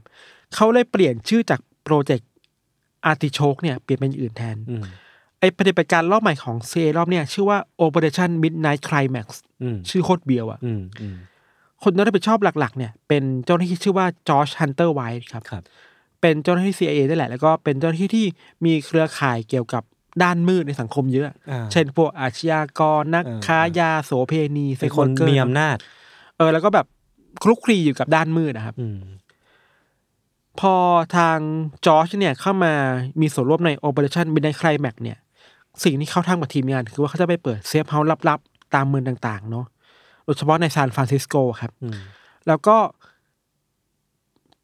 [0.54, 4.84] เขาเลยเปลี่ยนชื่อจาก Project Artichoke เนี่ยเปลี่ยนเป็นอย่างอื่นแทนอืม
[5.40, 9.26] ไอปฏิบัติการรอบใหม่ของ CIA รอบเนี่ย ชื่อว่า Operation Midnight Climax
[9.62, 11.16] อืมชื่อโคตรเบียวอะอืมอืม
[11.82, 15.62] คนที่รับผิดชอบหลักๆ เนี่ย เป็นเจ้าหน้าที่ชื่อว่าจอร์จฮันเตอร์ไวท์ครับครับ
[16.20, 18.26] เป็นเจ้าหน้าที่ CIA นั่นแหละ แล้วก็เป็นเจ้าหน้าที่ที่
[18.64, 19.82] มีเครือข่ายเกี่ยวกับ
[20.22, 25.76] ด้านมืดในสังคมเยอะอ่าเช่นพวกอาชญากรนักเออค้ายาโสเพณีเป็นคน sex worker มีอำนาจ
[26.36, 26.86] เออ แล้วก็แบบ
[27.42, 28.98] คลุกคลีอยู่กับด้านมืดนะครับอืม
[30.60, 30.74] พอ
[31.16, 31.38] ทาง
[31.86, 32.72] จอร์จเนี่ยเข้ามา
[33.20, 35.18] มีส่วนร่วมใน Operation Midnight Climax เนี่ย
[35.84, 39.66] สิ่งที่เขาทำกับทีมงาน คือว่าเขาจะไปเปิด safe house ลับๆ ตามเมืองต่าง ๆ เนาะ
[40.24, 41.98] โดยเฉพาะในซานฟรานซิสโกครับอืม
[42.46, 42.76] แล้วก็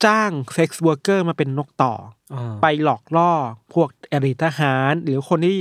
[0.04, 2.21] จ้าง sex worker มาเป็นนกต่ออ่า
[2.62, 3.32] ไปหลอกล่อ
[3.74, 5.58] พวกอริทหาร หรือคนที่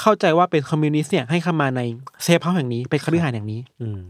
[0.00, 1.80] เข้าใจว่าเป็นคอมมิวนิสต์เนี่ยให้เข้ามาใน
[2.24, 4.00] safe house แห่งนี้เป็นคฤหาสน์แห่งนี้ อืม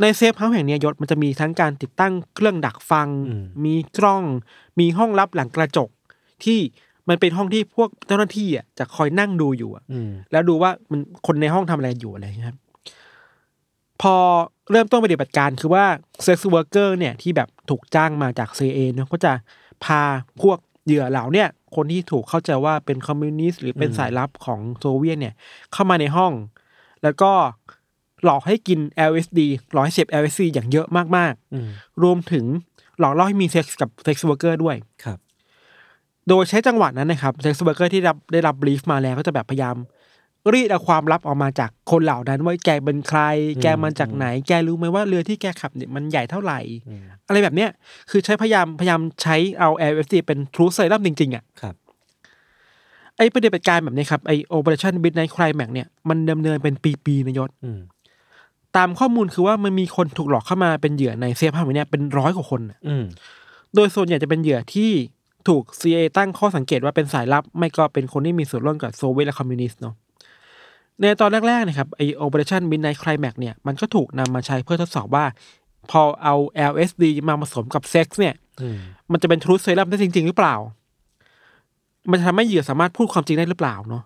[0.00, 4.24] ใน safe house แห่งเนี้ยยศมันจะมีทั้งการติดตั้งเครื่องดักฟังอืมมีกล้อง
[4.80, 5.88] มีห้องลับหลังกระจก
[6.44, 6.58] ที่
[7.08, 12.58] มันเป็นห้องที่พวกเจ้าหน้าที่อะจะคอยนั่งดูอยู่อะอืมแล้วดูว่ามันคนในห้องทำอะไรอยู่อะไรอย่างเงี้ยครับ
[14.02, 14.14] พอ
[14.70, 15.84] เริ่มต้นปฏิบัติการคือว่า
[16.22, 19.32] sex worker เนี่ยที่แบบถูกจ้างมาจาก CIA เนอะก็จะ
[19.84, 20.02] พา
[20.42, 25.34] พวก เหยื่อเหล่าเนี่ยคนที่ถูกเข้าใจว่าเป็นคอมมิวนิสต์หรือเป็นอืมสายลับของโซเวียตเนี่ย
[25.72, 26.32] เข้ามาในห้อง
[27.02, 27.30] แล้วก็
[28.24, 28.78] หลอกให้กิน
[29.10, 29.40] LSD
[29.72, 32.44] หลอกให้เสพ LSD อย่างเยอะมากอืมๆรวมถึง
[32.98, 35.18] หลอกล่อให้มีเซ็กส์กับ sex worker ด้วยครับ
[36.28, 39.76] โดยใช้จังหวะนั้นนะครับ sex worker ที่รับได้รับ brief มาแล้วก็จะแบบพยายาม
[40.52, 43.20] รีดเอาความลับออกมาจากคนเหล่านั้นว่าแกเป็นใคร
[43.62, 47.70] แกมาจากไหน แกรู้ไหมว่าเรือที่แกขับเนี่ยมันใหญ่เท่าไหร่อืมอะไรแบบเนี้ย
[48.10, 51.74] คือใช้พยายามพยายามใช้เอา LSD เป็น truth serum จริงๆอะครับ
[53.16, 56.74] ไอ้ปฏิบัติการแบบนี้ครับไอ้ Operation Midnight Climax เนี่ยมันดำเนินเป็น
[57.04, 57.80] ปีๆนะยศอืม
[58.76, 63.04] ตามข้อมูลคือว่ามันมีคนถูกหลอกเข้ามาเป็นเหยื่อใน safe house เนี่ยเป็นร้อยกว่าคนน่ะอืม
[63.74, 64.90] โดยส่วนใหญ่จะเป็นเหยื่อที่
[65.48, 69.94] ถูก CIA ตั้งข้อสังเกตว่าเป็นสายลับ ไม่ก็เป็นคนที่มีส่วนร่วมกับโซเวียตและคอมมิวนิสต์เนาะ
[71.00, 75.24] ในตอนแรกๆนะครับไอ Operation Midnight Climax เนี่ยมันก็ถูกนำมาใช้เพื่อทดสอบว่า
[75.90, 76.34] พอเอา
[76.72, 78.78] LSD มาผสมกับเซ็กซ์เนี่ยอืม
[79.12, 80.54] มันจะเป็นทรู t เซรั่มได้จริง ๆ หรือเปล่า
[82.10, 84.02] มันจะทำให้เหยื่อสามารถพูดความจริงได้หรือเปล่าเนาะ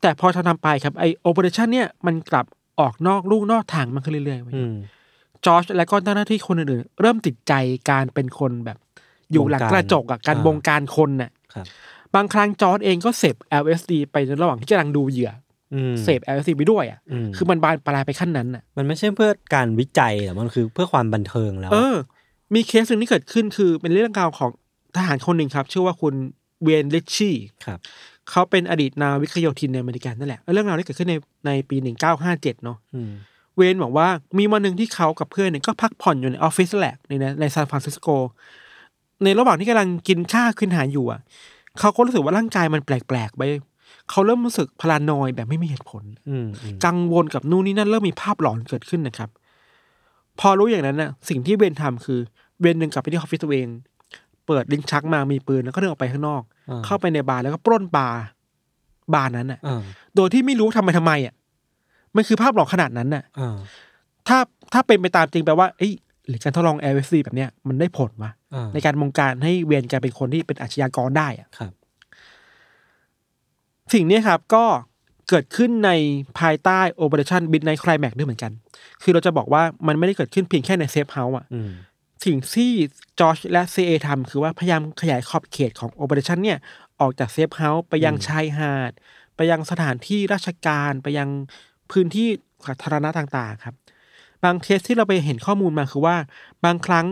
[0.00, 2.46] แต่พอทำทำไปครับไอ Operation เนี่ยมันกลับ
[2.80, 4.74] ออกนอกลู่นอกทางมันขึ้นเรื่อยๆเว้ยอืม
[5.44, 7.52] จอร์จและก็เจ้าหน้าที่คนอื่นๆเริ่มติดใจ
[7.90, 8.78] การเป็นคนแบบ
[9.32, 11.66] อยู่หลังกระจกอะการอ่าบงการคนน่ะครับ
[12.14, 15.30] บางครั้งจอร์จเองก็เสพ LSD ไปในระหว่างที่กำลังดูเหยื่อ
[15.74, 21.94] อืมอเสพ LSD ไปด้วยอะอืมคือมันบานปลายไปขั้นนั้นอะมันไม่ใช่เพื่อการวิจัยแต่มันคือเพื่อความบันเทิงแล้ว เออ
[22.54, 24.50] มีเคสหนึ่งที่เกิดขึ้นคือเป็นเรื่องราวของ
[24.96, 26.14] ทหารคนหนึ่งครับ ชื่อว่าคุณ
[26.62, 27.78] เวย์นริตชี่ครับ
[28.30, 31.14] เขาเป็นอดีตนาวิกโยธินในอเมริกันนั่นแหละ เรื่องราวนี้เกิดขึ้นใน
[31.46, 31.76] ในปี
[32.20, 33.12] 1957เนาะอืม
[33.56, 38.08] เวย์นบอกว่ามีวันหนึ่งที่เขากับเพื่อนเนี่ยก็พักผ่อนอยู่ในออฟฟิศแหละในในซานฟรานซิสโก
[39.24, 41.20] ในระหว่างที่กำลังกินข้าวขึ้นหาอยู่อะ
[41.78, 43.42] เขาก็รู้สึกว่าร่างกายมันแปลกๆไป
[44.10, 49.30] เขาเริ่มรู้สึก paranoid แบบไม่มีเหตุผลอืมอืมกังวลกับนู่นนี่นั่นเริ่มมีภาพหลอนเกิดขึ้นนะครับ
[50.40, 52.18] พอรู้อย่างนั้นน่ะสิ่งที่เวย์นทำคือ
[52.60, 53.68] เวย์นหนึ่งกลับไปที่ออฟฟิศตัวเอง
[54.46, 58.22] เปิดลิ้นชักมามีปืนแล้วก็เดินออกไปข้างนอกอ่าเข้าไปในบาร์แล้วก็ปล้นบาร์
[59.14, 59.82] บาร์นั้นน่ะอ่า
[60.16, 61.34] โดยที่ไม่รู้ทำไปทำไมอะ
[62.16, 63.56] มันคือภาพหลอนขนาดนั้นน่ะอ่า
[64.28, 64.38] ถ้า
[64.72, 65.92] ถ้าเป็นไปตามจริงแปลว่าเอ้ย
[66.28, 71.72] หรือการทดลอง LSD แบบเนี้ยมันได้ผลวะอ่าในการบงการให้เวย์นกลายเป็นคนที่เป็นอาชญากรได้อะครับ
[73.92, 74.64] สิ่งนี้ครับก็
[75.28, 75.90] เกิดขึ้นใน
[76.38, 78.52] ภายใต้ Operation Midnight Climax ด้วยเหมือนกัน
[79.02, 81.46] คือเราจะบอกว่ามันไม่ได้เกิดขึ้นเพียงแค่ใน safe house อะ
[82.24, 82.72] สิ่งที่
[83.18, 86.58] จอร์จและ CIA ทำคือว่าพยายามขยายขอบเขตของ Operation เนี่ย
[87.00, 88.92] ออกจาก safe house ไปยังชายหาด
[89.36, 91.28] ไปยังสถานที่ราชการไปยัง
[91.90, 92.28] พื้นที่
[92.66, 93.74] สาธารณะต่างๆ ครับ
[94.44, 96.16] บางเคสที่เราไปเห็นข้อมูลมาคือว่า
[96.64, 97.06] บางครั้ง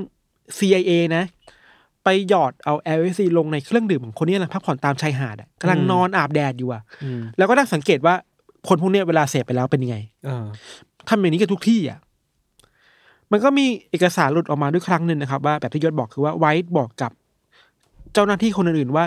[0.59, 1.25] CIA นะ
[2.09, 8.15] ไปหยอดเอา LSD ลงในเครื่องดื่มของคนที่กำลังพักผ่อนตามชายหาดอะกำลังนอนอาบแดดอยู่อะอืมแล้วก็นั่งสังเกตว่า
[8.69, 9.97] คนพวกเนี้ยเวลาเสพไปแล้วเป็นยังไง
[10.29, 10.45] อ่า
[11.09, 11.99] ทำอย่างนี้กับทุกที่อะ
[13.33, 17.13] มันก็มีเอกสารหลุดออกมาด้วยครั้งหนึ่งนะครับ ว่าแบบที่ยศบอกคือว่าไวท์บอกกับ
[18.13, 19.05] เจ้าหน้าที่คนอื่นๆว่า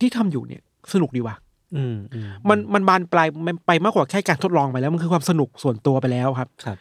[0.00, 1.36] ที่ทำอยู่เนี่ย สนุกดีว่ะ
[1.76, 6.76] อืมอืมมันมันบานปลายมันไปมากกว่าแค่การทดลองไปแล้วมันคือความสนุกส่วนตัวไปแล้วครับครับ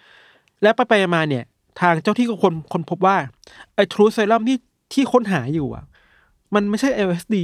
[0.61, 1.43] และไปไปมาเนี่ย
[1.81, 3.15] ทางเจ้าที่ก็คนคนพบว่า
[3.75, 4.57] ไอ้ทรูเซรั่มที่
[4.93, 5.85] ที่ค้นหาอยู่อะ
[6.55, 7.35] มันไม่ใช่ LSD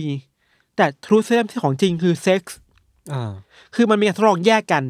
[0.75, 2.57] แต่ทรูเซรั่มที่ของจริงคือเซ็กซ์
[3.13, 3.31] อ่า
[3.75, 4.83] คือมันมีการทดลองแยกกัน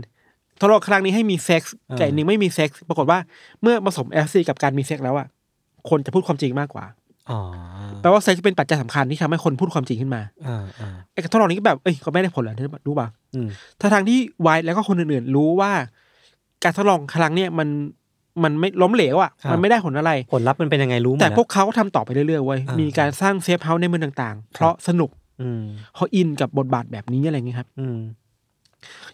[0.60, 3.20] ทดลองครั้งนี้ให้มีเซ็กซ์อ่าแต่อีกหนึ่งไม่มีเซ็กซ์ปรากฏว่า
[3.62, 5.28] เมื่อผสม LSD กับการมีเซ็กซ์แล้วอะ
[5.90, 6.86] คนจะพูดความจริงมากกว่า
[7.30, 7.40] อ๋อ
[8.02, 12.54] แปลว่าเซ็กซ์เป็นปัจจัยสำคัญที่ทำให้คนพูดความจริงขึ้นมาอ่าอ่าไอ้การทดลองนี้ก็แบบเอ้ยก็ไม่ได้ผลเหรอ
[12.88, 13.48] รู้ป่ะอืม
[13.80, 15.72] ถ้าทางที่ไวท์แล้วก็คนอื่นๆ รู้ว่า
[16.64, 17.68] การทดลองครั้งเนี้ยมัน
[18.44, 25.10] มันไม่ล้มเหลวอะมันไม่ได้ผลอะไร ผลลัพธ์มันเป็นยังไงรู้หมดแต่นะพวกเขาก็ทำต่อไปเรื่อยๆเว้ยอ่ามีมีการสร้าง safe house ในเมืองต่างๆ เพราะสนุก
[25.42, 25.62] อืม
[25.96, 27.98] เขาอินกับบทบาทแบบนี้อะไรเงี้ยครับ อืม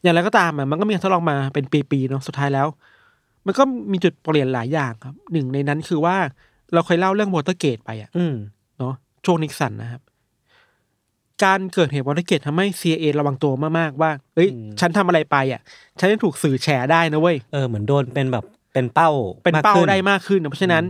[0.01, 2.67] อย่างไรก็ตามอะมันก็มีการทดลองมาเป็นปีๆเนาะสุดท้ายแล้ว
[3.45, 6.15] มันก็มีจุดเปลี่ยนหลายอย่างครับ หนึ่งในนั้นคือว่า
[6.73, 8.35] เราเคยเล่าเรื่องวอเตอร์เกตไปอะอืม
[8.79, 8.93] เนาะ
[9.25, 10.01] ช่วงนิกสันนะครับ
[11.43, 15.61] การเกิดเหตุวอเตอร์เกตทำให้ CIA ระวังตัวมากๆว่า เอ้ย ฉันทำอะไรไปอะ
[15.99, 19.09] ฉันจะถูกสื่อแฉได้นะเว้ยเออเหมือนโดนเป็นแบบ เป็นเป้า
[19.43, 20.83] เป็นมกเป้าขึ้ได้มากขึ้น เพราะฉะนั้น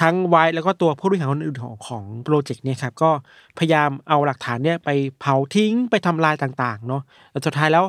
[0.00, 3.10] ทั้ง White แล้วก็ตัวผู้บริหารคนอื่นของของโปรเจกต์เนี่ยครับก็
[3.58, 7.84] พยายามเอาหลักฐานเนี่ยไปเผาทิ้งไปทำลายต่างๆเนาะแต่สุดท้ายแล้ว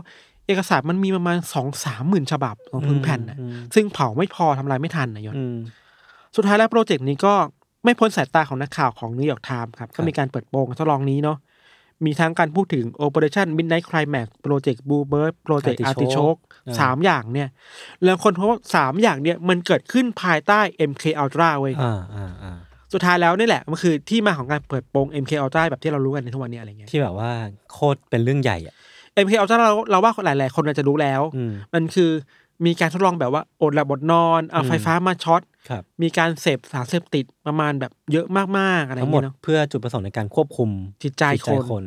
[0.47, 5.57] เอกสารมันมีประมาณสองสามหมื่นฉบับสองหมื่นแผ่นนะอืมซึ่งเผาไม่พอทำลายไม่ทันนะยศอืม
[6.35, 7.33] สุดท้ายแล้วโปรเจกต์นี้ก็
[7.83, 11.37] ไม่พ้นสายตาของนักข่าวของนิวยอร์กไทม์ครับก็มีการเปิดโปงทดลองนี้เนาะ
[12.05, 17.49] มีทั้งการพูดถึง Operation Midnight Climax Project Bluebird Project Artichoke Artichoke อ่าสามอย่างเนี่ย
[18.03, 20.59] แล้วคนพบว่าสามอย่างเนี่ยมันเกิดขึ้นภายใต้
[20.91, 22.57] MK Ultra เว้ยอ่าอ่าอ่า
[22.93, 27.31] สุดท้ายแล้วนี่แหละ มันคือที่มาของการเปิดโปง MK Ultra แบบที่เรารู้กันในทุกวันนี้อะไรเงี้ยที่แบบว่า
[27.73, 28.73] โคตรเป็นเรื่องใหญ่อะ
[29.23, 32.11] MK Ultra เราเราว่าหลาย ๆ คนอาจจะรู้แล้วอืมมันคือ
[32.65, 35.54] มีการทดลองแบบว่าอดหลับอดนอนเอาอืมไฟฟ้ามาช็อตครับ
[36.01, 40.69] มีการเสพสารเสพติดประมาณแบบเยอะมากๆอะไรทั้งหมดเงี้ยเนาะเพื่อจุดประสงค์ในการควบคุม
[41.03, 41.83] จิตใจคนคน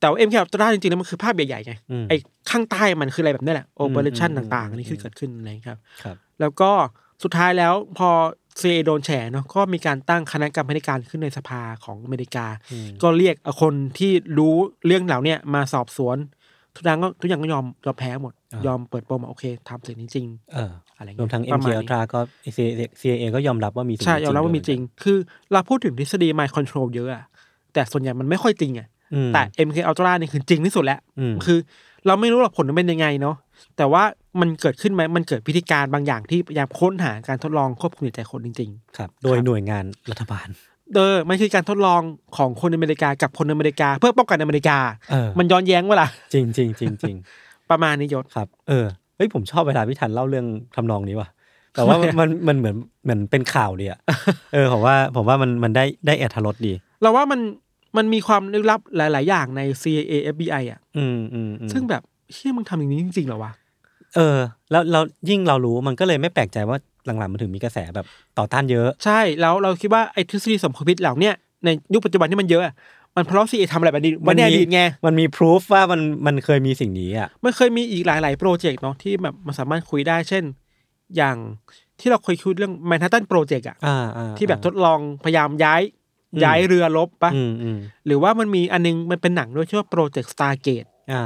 [0.00, 2.16] แต่ว่า MK Ultra จริงๆแล้วมันคือภาพใหญ่ๆไงอืมไอ้
[2.50, 6.70] ข้างใต้มันคืออะไรแบบนี้แหละโอเปอเรชั่นอืมต่างๆอืมอันนี้คือเกิดขึ้นอะไรครับครับแล้วก็
[7.22, 8.10] สุดท้ายแล้วพอ
[8.60, 14.54] ซีโดนแฉเนาะก็มีการตั้งคณะกรรมการขึ้นในสภาของอเมริกาอืมก็เรียกเอาคนที่รู้
[14.86, 16.16] เรื่องเหล่าเนี้ยมาสอบสวน
[16.76, 18.32] ทุกอย่างก็ทุกอย่างก็ยอมยอมแพ้หมด
[18.66, 22.18] ยอมเปิดโปงว่าโอเคทำสิ่งนี้จริงเอออะไรเงี้ยรวมทั้งประ MK มาณนี้ Ultra ก็
[23.00, 25.18] CIA ก็ยอมรับว่ามีสิ่งใช่นี้ยอมรับว่ามีจริง คือ
[25.52, 27.24] เราพูดถึงทฤษฎี mind control เยอะอะ
[27.72, 31.58] แต่ส่วนใหญ่มันไม่ค่อยจริงอะอืมแต่ MK Ultra นี่คือจริงที่สุดแล้วอืมคือ
[32.06, 33.36] เราไม่รู้หรอกผลมันเป็นยังไงเนาะ
[33.76, 34.02] แต่ว่า
[34.40, 42.00] มันเกิดขึ้นไหมมันเกิดพิธีการบางอย่างที่พยายามค้นหาการทดลองควบคุมจิตใจคนจริงครับ โดยหน่วยงานรัฐบาลๆ เออมันคือการทดลอง
[42.36, 44.78] ของคนอเมริกากับคนอเมริกา เพื่อป้องกันอเมริกา
[45.10, 47.16] เออ มันย้อนแย้งเวลา จริงจริงจริงจริง
[47.70, 50.46] ประมาณนี้ยศ ครับเออเฮ้ยผมชอบเวลาพี่ทันเล่าเรื่อง
[50.76, 51.28] ทำนองนี้ว่ะ
[51.74, 54.00] แต่ว่าทำไมอะ มันมันเหมือนเหมือนเป็นข่าวดีอะ
[54.52, 56.72] เออผมว่าผมว่ามันมันได้ได้แอดทรสดี
[57.02, 57.40] เราว่ามัน
[57.96, 62.02] มันมีความลึกลับหลาย ๆ อย่างใน CIA FBI อะ อืมอืมอืมซึ่งแบบ
[62.34, 63.52] เชื่อมึงทำอย่างนี้จริงๆเหรอวะ
[64.16, 64.38] เออ
[64.70, 68.06] แล้วเรายิ่งเรารู้มันก็เลยไม่แปลกใจว่า หลังๆมันถึงมีกระแสแบบ
[68.38, 72.74] ต่อต้านเยอะ ใช่แล้วเราคิดว่าไอ้ทฤษฎีสมคบคิดเหล่าเนี้ยในยุคปัจจุบันที่มันเยอะอะ
[73.16, 80.44] มันเพราะ CIA ทำอะไรแบบนี้วันในอดีตไงมันมีพิสูจว่ามันมันเคยมีสิ่งนี้อะมันเคยมีอีกหลาย ๆ โปรเจกต์เนาะที่แบบมันสามารถคุยได้ เช่น
[81.16, 81.36] อย่าง
[82.00, 85.82] ที่เราเคยคุยเรื่อง Manhattan Project อะอ่าอ่าที่แบบทดลองพยายามย้าย
[86.32, 91.24] อืมย้ายเรือลบปะอืมอืมหรือว่ามันมีอันนึงมันเป็นหนังด้วยชื่อว่า Project Stargate อ่า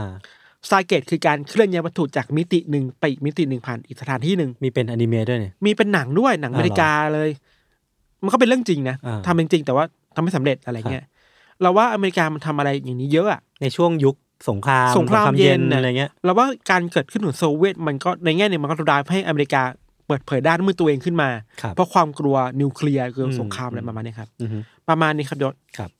[0.66, 7.31] สไตเกตคือการเคลื่อนย้ายวัตถุจากมิติหนึ่งไปอีกมิติหนึ่งผ่านอีกสถานที่หนึ่งมีเป็นอนิเมะด้วยเนี่ย มีเป็นหนังด้วยหนังออ่าเมริกาเลย
[8.25, 11.05] มันก็เป็นเรื่องจริงนะอ่า ทำเป็นจริงแต่ว่าทำไม่สำเร็จอะไรเงี้ย
[11.62, 14.16] เราว่าอเมริกามันทำอะไรอย่างนี้เยอะอะ ในช่วงยุค
[14.49, 19.62] สงครามสงครามเย็นน่ะ อะไรเงี้ย เราว่าการเกิดขึ้นของโซเวียตมันก็ในแง่หนึ่งมันก็ดายให้อเมริกา
[20.07, 21.29] เปิดเผยด้านมือตัวเองขึ้นมา
[21.62, 25.90] ครับเพราะความกลัวนิวเคลียร์คืออมสงครามอะไรประมาณนี้ครับอือฮึ ประมาณนี้ครับยศครับ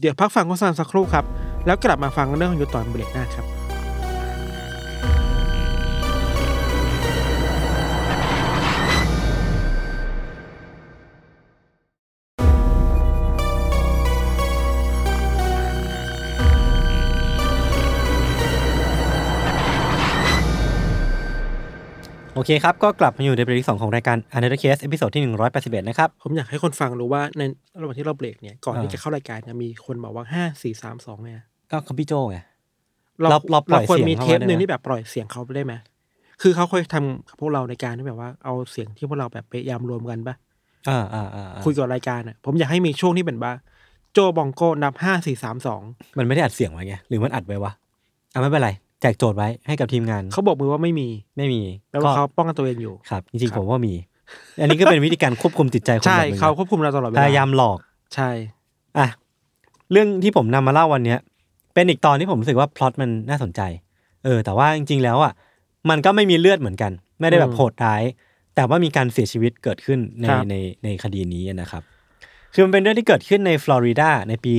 [0.00, 1.24] เดี๋ยวพักฟังโฆษณาสักครู่ครับ
[1.66, 3.61] แล้วกลับมาฟังเรื่องของยศตอนเบรกหน้าครับ
[22.34, 25.22] โอเคครับ ก็กลับมาอยู่ในเบรกที่สองของรายการ Another Case เอพิโซดที่
[25.56, 27.42] 181 นะครับ ผมอยากให้คนฟังรู้ว่าใน
[27.80, 31.40] ระหว่างที่เราเบรกเนี่ย ก่อนอ่าที่จะเข้ารายการเนี่ยมีคนบอกว่าห้าสี่สามสองเนี่ย
[31.70, 32.38] ก็คอมพี่โจไง
[33.20, 35.74] เราเราเราปล่อยควรเสียงมีเขาเทไว้ปได้หนึ่งไหมที่แบบปล่อยเสียงเขาไปได้ไหม
[36.42, 40.34] คือเขาเคยทำกับพวกเราในการที่แบบว่าเอาเสียงที่พวกเราแบบพยายามรวมกันปะ
[40.88, 43.52] อ่าอ่าอ่าอ่าคุยกับรายการอะ ผมอยากให้มีช่วงที่เป็นว่า
[44.12, 45.82] โจบองโก้นับห้าสี่สามสอง
[46.18, 47.72] มันไม่ได้อัดเสียงไว้ไงหรือมันอัดไว้วะ
[48.32, 48.70] อะไม่เป็นไร
[49.02, 53.94] แจกโจทย์ไว้ให้กับทีมงานเขาบอกมือว่าไม่มีไม่มีแปลว่าเขาป้องกันตัวเองอยู่ครับจริงครับๆผมว่ามี
[54.60, 57.78] อันนี้ก็เป็นวิธีการควบคุมจิตใจคนใช่แบบหนึงนะเขาควบคุมเราตลอดเวลาพยายามหลอก
[58.14, 58.30] ใช่
[58.98, 59.06] อะ
[59.92, 61.18] เรื่องที่ผมนำมาเล่าวันเนี้ย
[61.74, 63.60] เป็นอีกตอนที่ผมรู้สึกว่าพล็อตมันน่าสนใจ
[64.24, 65.32] เออ แต่ว่าจริง ๆ แล้วอะ
[65.90, 68.02] มันก็ไม่มีเลือดเหมือนกัน ไม่ได้แบบโหดร้าย
[68.54, 71.82] แต่ว่ามีการเสียชีวิตเกิดขึ้นในในในคดีนี้นะครับ
[72.54, 74.54] คือมันเป็นเรื่องที่เกิดขึ้นในฟลอริดาในปี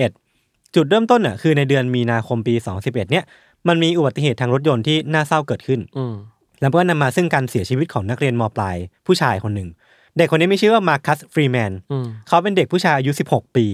[0.00, 3.24] 2011 จุดเริ่มต้นอะคือในเดือนมีนาคมปี 2011 เนี่ย
[3.68, 6.14] มันมีอุบัติเหตุทางรถยนต์ที่น่าเศร้าเกิดขึ้น อืม
[6.60, 9.68] แล้วก็นำมาซึ่งการเสียชีวิตของนักเรียนมปลายผู้ชายคนหนึ่ง
[10.16, 13.66] เด็กคนนี้มีชื่อว่ามาคัสฟรีแมนอืมเขาเป็นเด็กผู้ชายอายุ 16 ปี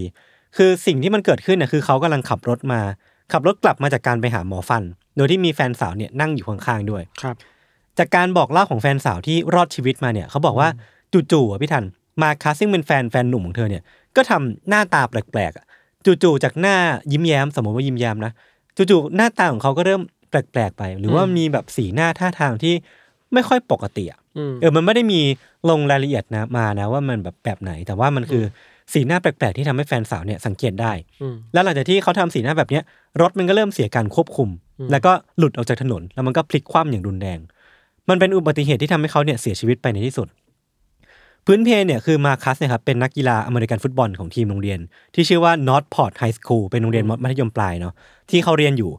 [0.56, 2.80] คือสิ่งที่มันเกิดขึ้นน่ะคือเขากำลังขับรถมา
[3.32, 4.82] ขับรถกลับมาจากการไปหาหมอฟัน
[5.16, 7.36] โดยที่มีแฟนสาวเนี่ยนั่งอยู่ข้างๆด้วย ครับ
[7.98, 10.68] จากการบอกเล่าของแฟนสาวที่รอดชีวิตมาเนี่ยเขาบอกว่า
[11.32, 11.84] จู่ๆอะพี่ทัน
[12.22, 13.82] มาคัสซึ่งเป็นแฟนแฟนหนุ่มของเธอเนี่ย
[14.16, 15.64] ก็ทำหน้าตาแปลกๆอะ
[16.22, 16.76] จู่ๆจากหน้า
[17.12, 18.32] ยิ้มแย้มสมมติว่ายิ้มแย้มนะ
[18.76, 22.74] จู่ๆหน้าตาของเขาก็เริ่มแปลกๆไป หรือว่ามีแบบสีหน้าท่าทางที่
[23.34, 25.20] ไม่ค่อยปกติอะอืมเออมันไม่ได้มี
[25.70, 28.44] ลงรายละเอียดนะมานะว่ามันแบบแบบไหน แต่ว่ามันคือ
[28.92, 32.82] สีหน้าแปลกๆที่ทำให้แฟนสาวเนี่ยสังเกตได้อืมแล้วหลังจากที่เขาทำสีหน้าแบบเนี้ย
[33.20, 37.38] รถมันก็เริ่มเสียการควบคุมอืมแล้วก็หลุดออกจากถนน แล้วมันก็พลิกคว่ำอย่างรุนแรง
[38.08, 40.28] มันเป็นอุบัติเหตุที่ทำให้เขาเนี่ยเสียชีวิตไปในที่สุด
[41.46, 44.78] พื้นเพเนี่ยคือมาคัสเนี่ยครับเป็นนักกีฬาอเมริกันฟุตบอลของทีมโรงเรียน
[45.14, 47.94] ที่ชื่อว่า Northport High School เป็นโรงเรียนมัธยมปลายเนาะ
[48.30, 48.90] ที่เขาเรียนอยู่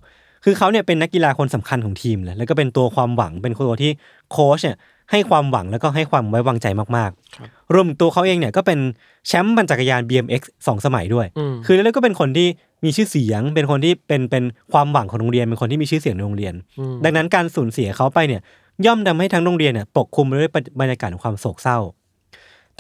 [0.46, 3.92] คือเขาเนี่ยเป็นนักกีฬาคนสำคัญของทีมเลยแล้วก็เป็นตัวความหวังเป็นตัวที่
[4.32, 4.78] โค้ชเนี่ย
[5.12, 8.80] ให้ความหวังแล้วก็ให้ความไว้วางใจมากครับๆรวมถึงตัวเขาเองเนี่ยก็เป็น
[9.28, 12.48] แชมป์ปั่นจักรยาน BMX สองสมัยด้วยอืมคือแล้วก็เป็นคนที่
[12.84, 18.42] มีชื่อเสียง เป็นคนที่เป็นเป็นความหวังของโรงเรียน เป็นคนที่มีชื่อเสียงในโรงเรียนอืมดังนั้นการสูญเสียเขาไปเนี่ย
[18.86, 21.78] ย่อมทำให้ทั้งโรงเรียนเนี่ยปกคลุมไปด้วยบรรยากาศของความโศกเศร้า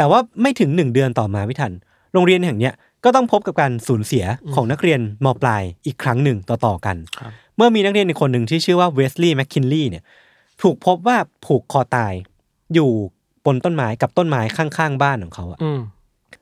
[0.01, 1.71] แต่ว่าไม่ถึงหนึ่งเดือนต่อมาไม่ทัน
[2.13, 10.03] โรงเรียนแห่งเนี้ยก็ต้องพบกับการสูญเสียของนักเรียนมปลายอีกครั้งหนึ่งต่อๆกันครับเมื่อมีนักเรียนอีกคนหนึ่งที่ชื่อว่าเวสลีย์แมคคินลีย์เนี่ย
[10.61, 12.13] ถูกพบว่าผูกคอตาย
[12.73, 12.89] อยู่
[13.45, 15.79] บนต้นไม้กับต้นไม้ข้างๆบ้านของเขาอะอืม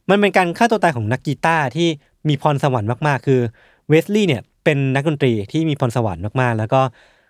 [0.09, 1.87] มันเป็นการฆ่าตัวตายของนักกีตาร์ที่
[2.27, 3.39] มีพรสวรรค์มากๆ คือ
[3.89, 6.81] เวสลีย์เนี่ยเป็นนักดนตรีที่มีพรสวรรค์มากๆ แล้วก็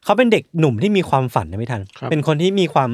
[0.03, 2.89] เขาเป็นเด็กหนุ่มที่มีความฝันนะไม่ทันครับเป็นคนที่มีความ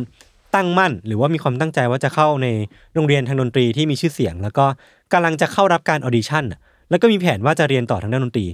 [0.55, 2.47] ตั้งมั่น หรือว่ามีความตั้งใจว่าจะเข้าใน
[2.93, 4.65] โรงเรียนทางดนตรีที่มีชื่อเสียง แล้วก็
[5.13, 8.45] กำลังจะเข้ารับการออดิชั่นน่ะแล้วก็มีแผนว่าจะเรียนต่อทางด้านดนตรี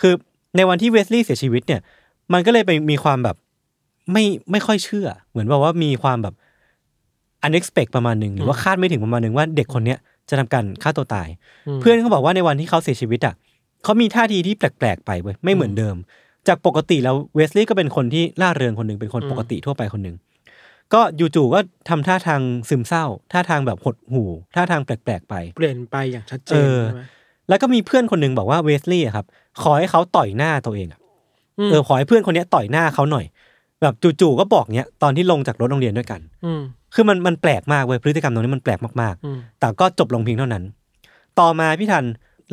[0.00, 0.12] คือ
[0.56, 1.80] ในวันที่เวสลีย์เสียชีวิตเนี่ย
[2.32, 3.36] มันก็เลยไปมีความแบบ
[4.12, 6.34] ไม่ไม่ค่อยเชื่อ เหมือนแบบว่ามีความแบบ
[7.46, 11.28] unexpected ประมาณหนึ่งหรือว่าคาดไม่ถึงประมาณหนึ่งว่าเด็กคนเนี้ยจะทำการฆ่าตัวตาย
[11.66, 13.34] อืมเพื่อนเขาบอกว่าในวันที่เขาเสียชีวิตอะ
[13.84, 15.96] เขามีท่าทีที่แปลกๆไปเว้ยไม่เหมือนเดิม
[16.48, 20.16] จากปกติแล้วเวสลีย์ก็เป็นคนที่ล่าเริงคนหนึ่งเป็นคนอืมปกติทั่วไปคนหนึ่ง
[20.94, 27.02] ก็จู่ๆก็ทำท่าทางซึมเศร้า ท่าทางแบบหดหู่ ท่าทางแปลกๆไป เปลี่ยนไปอย่างชัดเจนเออใช่ไหม
[27.48, 29.26] แล้วก็มีเพื่อนคนหนึ่งบอกว่าเวสลีย์อะครับ
[29.62, 31.00] ขอให้เขาต่อยหน้าตัวเองอะ
[31.58, 33.24] อืมเออขอให้เพื่อนคนเนี้ยต่อยหน้าเขาหน่อย
[33.82, 36.60] แบบจู่ๆก็บอกเนี้ยตอนที่ลงจากรถโรงเรียนด้วยกัน อืม
[36.94, 40.64] คือมันมันแปลกมากเว้ยพฤติกรรมตรงนี้มันแปลกมากๆอืมแต่ก็จบลงเพียงเท่านั้น
[41.40, 42.04] ต่อมาพี่ทัน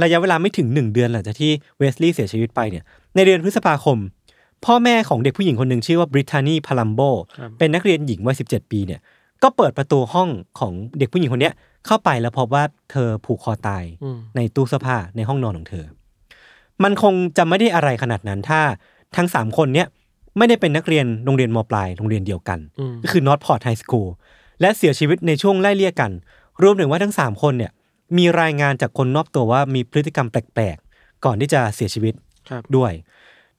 [0.04, 2.84] ระยะเวลาไม่ถึงหนึ่งเดือนหลังจากที่เวสลีย์เสียชีวิตไปเนี่ย
[3.15, 3.97] ในเดือนพฤษภาคม
[4.65, 7.02] พ่อแม่ของเด็กผู้หญิงคนหนึ่งชื่อว่าบริทานีพาลัมโบ
[7.38, 9.00] ครับเป็นนักเรียนหญิงวัยสิบเจ็ดปีเนี่ย
[9.43, 11.54] ก็เปิดประตูห้องของเด็กผู้หญิงคนเนี้ย
[11.86, 15.86] เข้าไปแล้วพบว่าเธอผูกคอตายอืมในตู้เสื้อผ้าในห้องนอนของเธอ
[16.84, 18.60] มันคงจะไม่ได้อะไรขนาดนั้นถ้า
[19.15, 19.88] ทั้งสามคนเนี้ย
[20.38, 24.10] ไม่ได้เป็นนักเรียนโรงเรียนมปลายโรงเรียนเดียวกันอืมก็คือ Northport High School
[24.62, 26.12] และเสียชีวิตในช่วงไล่เลี่ยกัน
[26.62, 27.72] รวมถึงว่าทั้ง3คนเนี่ย
[28.17, 32.13] มีรายงานจากคนรอบตัวว่ามีพฤติกรรมแปลกๆ ก่อนที่จะเสียชีวิต
[32.50, 32.91] ครับด้วย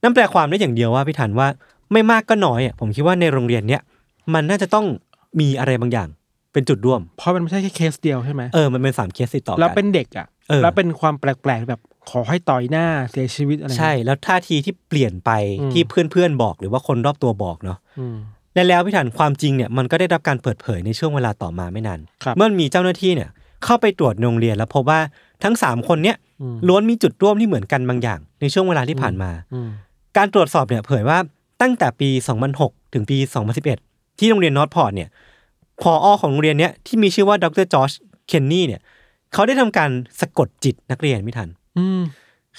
[0.03, 1.47] นั่นแปลความได้อย่างเดียวว่าพี่ทันว่า
[1.91, 3.81] ไม่มากก็น้อยอะผมคิดว่าในโรงเรียนเนี้ย
[4.33, 4.85] มันน่าจะต้อง
[5.39, 6.07] มีอะไรบางอย่าง
[6.53, 15.31] เป็นจุดร่วม เพราะมันไม่ใช่แค่เคสเดียวใช่ไหมเออมันเป็นสามเคสติดต่อกัแล้วเป็นเด็กอะเออแล้วเป็นความแปลกๆแบบขอให้ต่อยหน้าเสียชีวิตอะไรใช่ แล้วท่าทีที่เปลี่ยนไป
[15.61, 18.17] อืมที่เพื่อนๆบอกหรือว่าคนรอบตัวบอกเนาะอืม
[18.55, 23.29] และแล้วพี่ทันความจริงเนี่ยมันก็ได้รับการเปิดเผยในช่วงเวลาต่อมาไม่นานครับเมื่อมีเจ้าหน้าที่เนี่ย
[23.65, 24.99] เข้าไปตรวจโรงเรียนแล้วพบว่า
[25.43, 29.69] ทั้งสามคนเนี่ยอืมล้วนมีจุดร่วมที่เหมือนกันบางอย่าง ในช่วงเวลาที่ผ่านมาอืม
[30.19, 31.17] การตรวจสอบเนี่ยเผยว่า
[31.61, 32.09] ตั้งแต่ปี
[32.51, 33.17] 2006 ถึงปี
[33.67, 35.09] 2011 ที่โรงเรียนนอตพอร์ตเนี่ย
[35.81, 37.91] พออของโรงเรียนเนี้ยที่มีชื่อว่าดรจอร์จ
[38.27, 38.81] เคนนี่เนี่ย
[39.33, 39.89] เขาได้ทำการ
[40.21, 42.01] สะกดจิตนักเรียนไม่ทัน อืม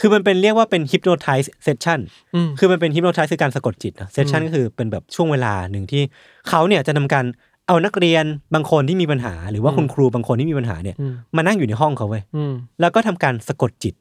[0.01, 2.01] คือมันเป็นเรียกว่าเป็น hypnotize session
[2.35, 6.03] อืมคือมันเป็น hypnotize คือการสะกดจิตนะ session ก็คือเป็นแบบช่วงเวลาหนึ่งที่
[6.49, 7.25] เขาเนี่ยจะทำการ
[7.67, 13.95] เอานักเรียนบางคนที่มีปัญหา หรือว่าคุณครูบางคนที่มีปัญหาเนี่ยอืมมานั่งอยู่ในห้องเขาเว้ยอืมแล้วก็ทำการสะกดจิต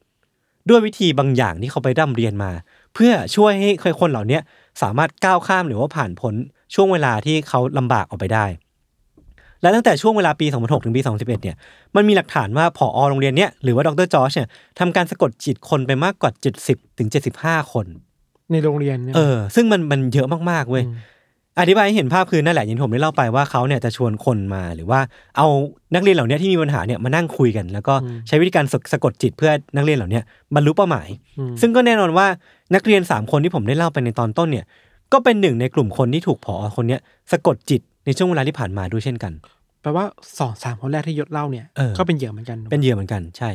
[0.68, 2.50] ด้วยวิธีบางอย่างที่เขาไปร่ำเรียนมา
[2.94, 4.42] เพื่อช่วยให้คนเหล่าเนี้ย
[4.82, 6.34] สามารถก้าวข้ามหรือว่าผ่านพ้น
[6.74, 8.46] ช่วงเวลาที่เขาลำบากออกไปได้
[9.62, 11.56] และตั้งแต่ช่วงเวลาปี 2006 ถึงปี 2011 เนี่ย
[11.96, 14.48] มันมีหลักฐานว่าผอโรงเรียนเนี้ยหรือว่าดรจอร์จเนี่ย
[14.78, 16.30] ทำการสะกดจิตคนไปมากกว่า
[16.64, 17.08] 70 ถึง
[17.40, 17.86] 75 คน
[18.52, 20.96] ในโรงเรียนเนี่ยเออ ซึ่งมันมันเยอะมากๆเว้ยอืม
[21.60, 25.00] อธิบายให้เห็นภาพคือนั่นแหละอย่างที่ผมได้เล่าไปว่าเขาเนี่ยจะชวนคนมาหรือว่า
[25.36, 25.46] เอา
[25.94, 27.94] นักเรียนเหล่านี้ที่มีปัญหาเนี่ยมานั่งคุยกัน แล้วก็
[28.28, 30.20] ใช้วิธีการสะสะกดจิตเพื่อนักเรียนเหล่านี้
[30.54, 32.26] บรรลุเป้าหมายอืมซึ่งก็แน่นอนว่า
[32.74, 34.64] นักเรียน 3 คนที่ผมได้เล่าไปในตอนต้นเนี่ย
[35.12, 37.00] ก็เป็นหนึ่งในกลุ่มคนที่ถูกผอคนเนี้ย
[37.32, 39.32] สะกดจิตในช่วงเวลาที่ผ่านมาด้วยเช่นกัน
[39.82, 40.04] แปลว่า
[40.38, 43.50] สองสามคนแรกที่ยศเล่าเนี่ยเออ ก็เป็นเหยื่อเหมือนกันเป็นเหยื่อเหมือนกันใช่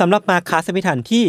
[0.00, 1.24] สำหรับมาร์คัสพิทันที่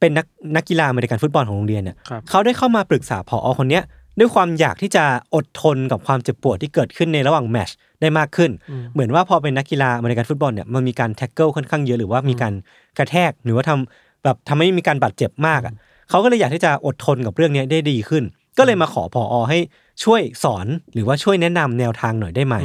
[0.00, 3.82] เป็นนักนักกีฬาอเมริกันฟุตบอลของโรงเรียนเนี่ยครับ เขาได้เข้ามาปรึกษาผอคนเนี้ย
[4.18, 8.50] ด้วยความอยากที่จะอดทนกับความเจ็บปวดที่เกิดขึ้นในระหว่างแมตช์ได้มากขึ้น
[8.92, 12.52] เหมือนว่าพอเป็นนักกีฬาอเมริกันฟุตบอลเนี่ยมันมีการ tackle ค่อนข้างเยอะหรือว่ามีการ
[12.98, 15.74] กระแทกหรือว่าทำแบบทำให้มีการบาดเจ็บมากอะ
[16.08, 18.24] เขาก็เลยอยากที่จะอดทนกับเรื่องเนี้ยได้ดีขึ้น
[18.58, 19.58] ก็เลยมาขอผอให้
[20.04, 22.56] ช่วยสอนหรือว่าช่วยแนะนำแนวทางหน่อยได้ไหม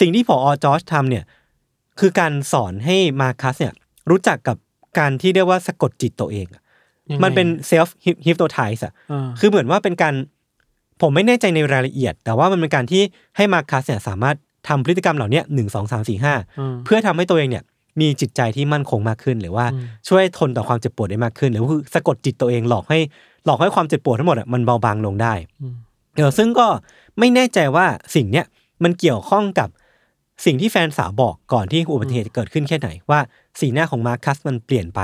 [0.00, 1.24] สิ่งที่ผอจอร์จทำเนี่ย
[2.00, 3.74] คือการสอนให้มาคัสเนี่ย
[4.10, 4.56] รู้จักกับ
[4.98, 6.62] การที่เรียกว่าสะกดจิตตัวเองอะ
[7.10, 10.14] ยังไงมันเป็นเซลฟ์ฮิปโนไทส์อะอ่าคือเหมือนว่าเป็นการ
[11.00, 13.02] ผมไม่แน่ใจในรายละเอียด แต่ว่ามันเป็นการที่
[13.36, 14.36] ให้มาคัสเนี่ยสามารถ
[14.68, 17.64] ทำพฤติกรรมเหล่าเนี้หนึ่งสองสามสี่ห้าอืมเพื่อทำให้ตัวเองเนี่ย
[18.00, 22.98] มีจิตใจที่มั่นคงมากขึ้น หรือว่าอืมช่วยทนต่อความเจ็บปวดได้มากขึ้น หรือว่าคือสะกดจิตตัวเองหลอกให้
[23.46, 25.74] หลอกให้ความเจ็บปวดทั้งหมดอะมันเบาบางลงได้อืม
[26.16, 26.66] เออซึ่งก็
[27.18, 28.46] ไม่แน่ใจว่าสิ่งเนี้ย
[28.82, 29.68] มันเกี่ยวข้องกับ
[30.44, 33.20] สิ่งที่แฟนสาวบอกก่อนที่อุบัติเหตุจะเกิดขึ้นแค่ไหนว่า
[33.60, 35.00] สีหน้าของมาร์คัสมันเปลี่ยนไป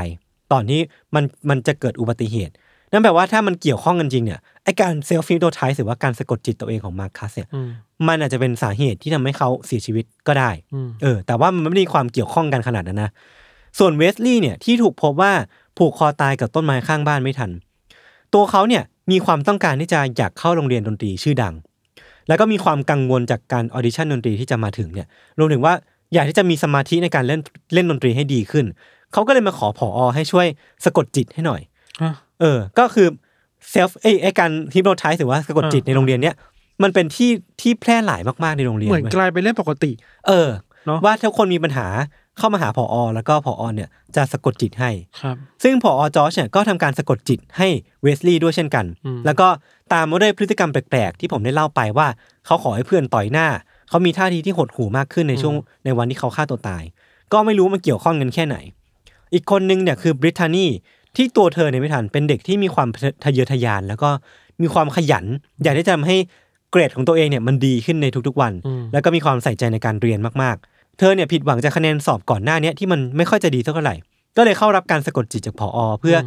[0.52, 0.80] ตอนที่
[1.14, 2.52] มันมันจะเกิดอุบัติเหตุ
[2.92, 7.60] นั่นแปลว่าถ้ามันเกี่ยวข้องกันจริงเนี่ยไอการ self-hypnotize หรือว่าการสะกดจิตตัวเองของมาร์คัสเนี่ยอื
[8.00, 13.10] มมันอาจจะเป็นสาเหตุที่ทำให้เขาเสียชีวิตก็ได้อืมเออ แต่ว่ามันไม่ได้มีความเกี่ยวข้องกันขนาดนั้นนะ
[13.78, 15.32] ส่วนเวสลีย์เนี่ยที่ถูกพบว่า
[15.76, 17.50] ผูกคอตายกับต้นไม้ข้างบ้านไม่ทัน
[18.34, 21.54] ตัวเขาเนี่ยมีความต้องการที่จะอยากเข้าโรงเรียนดนตรีชื่อดัง
[22.28, 25.06] แล้วก็มีความกังวลจากการ audition ดนตรีที่จะมาถึงเนี่ย
[25.38, 25.74] รวมถึงว่า
[26.14, 27.40] อยากที่จะมีสมาธิในการเล่น
[27.74, 28.66] เล่นดนตรีให้ดีขึ้น
[29.12, 30.46] เขาก็เลยมาขอผอให้ช่วย
[30.84, 31.60] สะกดจิตให้หน่อย
[32.02, 33.08] ฮะเออ ก็คือ
[33.70, 36.34] เซลฟ์ไอไอการฮิปโนไทส์หรือว่าสะกดจิตอ่าในโรงเรียนเนี่ย
[36.82, 39.90] มันเป็นที่ที่แพร่หลายมากๆในโรงเรียนเหมือนว้ยกลายเป็นเรื่องปกติ
[40.26, 40.48] เออ
[40.86, 41.86] เนอะว่าถ้าคนมีปัญหา
[42.38, 44.90] เข้ามาหาผอ แล้วก็ผอเนี่ยจะสะกดจิตให้
[45.22, 47.68] ครับซึ่งผอจอชเนี่ยก็ทำการสะกดจิตให้
[48.02, 49.48] เวสลีย์ด้วยเช่นกันอืมแล้วก็
[49.92, 52.06] ตามมาด้วยพฤติกรรมแปลกๆ ที่ผมได้เล่าไปว่า
[52.46, 53.46] เขาขอให้เพื่อนต่อยหน้า
[53.88, 56.82] เขามีท่าทีที่หดหู่มากขึ้นในช่วงในวันที่เขาฆ่าตัวตาย
[57.32, 58.56] ก็ไม่รู้มันเกี่ยวข้องกันแค่ไหน
[59.34, 60.66] อีกคนนึงเนี่ยคือบริทานี
[61.16, 62.88] ที่ตัวเธอเนี่ยไม่ทันเป็นเด็กที่มีความ
[63.24, 64.10] ทะเยอทะยาน แล้วก็
[64.62, 65.24] มีความขยัน
[65.62, 66.16] อยากที่จะทำให้
[66.70, 73.94] เกรดของตัวเองเนี่ยมันดีขึ้นในทุกๆวันอืมแล้วก็มีความใส่ใจในการเรียนมากๆ เธอเนี่ยผิดหวังจากคะแนนสอบก่อนหน้าเนี้ยที่มันไม่ค่อยจะดีเท่าไหร่
[74.36, 76.18] ก็เลยเข้ารับการสะกดจิตจากผอเพื่ออ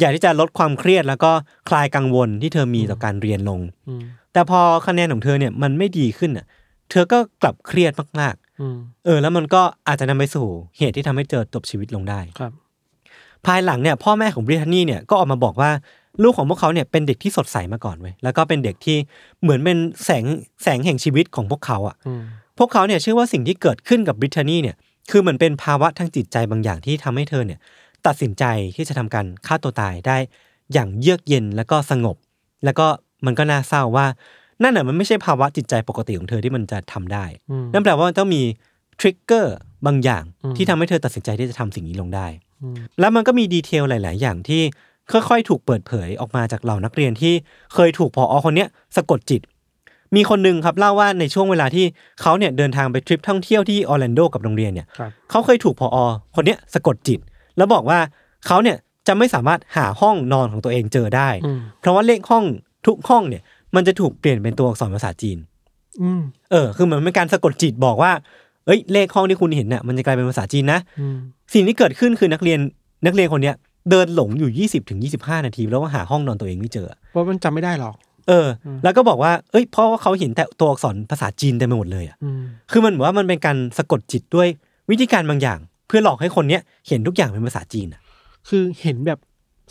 [0.00, 1.30] อยากที่จะลดความเครียดแล้วก็
[1.68, 6.46] คลายกังวลที่เธอมีต่อการเรียนลงอืมแต่พอคะแนนของเธอเนี่ยมันไม่ดีขึ้นน่ะ
[6.90, 10.46] เธอก็กลับเครียดมากอืมๆเออ แล้วมันก็อาจจะนำไปสู่
[10.78, 12.52] เหตุที่ทำให้เจอจบชีวิตลงได้ครับ
[13.46, 15.70] ภายหลังเนี่ยพ่อแม่ของบริทานี่เนี่ยก็ออกมาบอกว่า
[16.22, 18.96] ลูกของพวกเขาเนี่ยเป็นเด็กที่สดใสมาก่อนเว้ยแล้วก็เป็นเด็กที่
[19.42, 20.24] เหมือนเป็นแสง
[20.62, 22.22] แสงแห่งชีวิตของพวกเขาอะอืม
[22.58, 24.76] พวกเขาเนี่ยเชื่อว่าสิ่งที่เกิดขึ้นกับบริทานี่เนี่ย
[25.10, 27.58] คือเหมือนเป็นภาวะทางจิตใจบางอย่างที่ทำให้เธอเนี่ย
[28.06, 28.44] ตัดสินใจ
[28.76, 30.16] ที่จะทำการฆ่าตัวตายได้
[30.72, 32.16] อย่างเยือกเย็นแล้วก็สงบ
[32.64, 32.86] แล้วก็
[33.26, 34.06] มันก็น่าเศร้าว่า
[34.62, 38.42] นั่นน่ะมันไม่ใช่ภาวะจิตใจปกติของเธอที่มันจะทำได้อืมนั่นแปลว่ามันต้องมี
[39.00, 39.54] trigger
[39.86, 42.26] บางอย่างอืมที่ทำให้เธอตัดสินใจที่จะทำสิ่งนี้ลงได้
[42.62, 44.62] อืมแล้วมันก็มี detail หลาย ๆ อย่างที่
[45.12, 47.34] ค่อยๆ ถูกเปิดเผยออกมาจากเหล่านักเรียนที่
[47.74, 49.40] เคยถูกผอคนเนี้ยสะกดจิต
[50.16, 51.84] มีคนหนึ่งครับเล่าว่าในช่วงเวลาที่
[52.22, 55.98] เขาเนี่ยเดินทางไปทริปท่องเที่ยวที่ออร์แลนโดกับโรงเรียนเนี่ยครับเขาเคยถูกผอ
[56.36, 57.20] คนเนี้ยสะกดจิต
[57.56, 57.98] แล้วบอกว่า
[58.46, 62.44] เขาเนี่ยจะไม่สามารถหาห้องนอนของตัวเองเจอได้อืมเพราะว่าเลขห้อง
[62.86, 63.42] ทุกห้องเนี่ย
[63.74, 65.38] มันจะถูกเปลี่ยนเป็นตัวอักษรภาษาจีน
[66.02, 68.12] อืมเออ คือเหมือนเป็นการสะกดจิตบอกว่า
[68.66, 71.16] เอ้ย เลขห้องที่คุณเห็นน่ะมันจะกลายเป็นภาษาจีนนะอืม
[71.54, 72.58] สิ่งที่เกิดขึ้นคือนักเรียน
[73.06, 73.56] นักเรียนคนเนี้ย
[73.90, 77.94] เดินหลงอยู่ 20ถึง25 นาที แล้วก็หาห้องนอนตัวเองไม่เจอเพราะมันจำไม่ได้หรอก
[78.28, 78.48] เออ
[78.84, 84.48] แล้วก็บอกว่าเอ้ยเพราะว่าเขาเห็นแต่ตัวอักษรภาษาจีนเต็มไปหมดเลยอะอืมคือมันเหมือนว่ามันเป็นการสะกดจิตด้วย
[84.90, 85.58] วิธีการบางอย่าง
[85.88, 88.00] เพื่อหลอกให้คนเนี้ยเห็นทุกอย่างเป็นภาษาจีนอะ
[88.48, 89.18] คือเห็นแบบ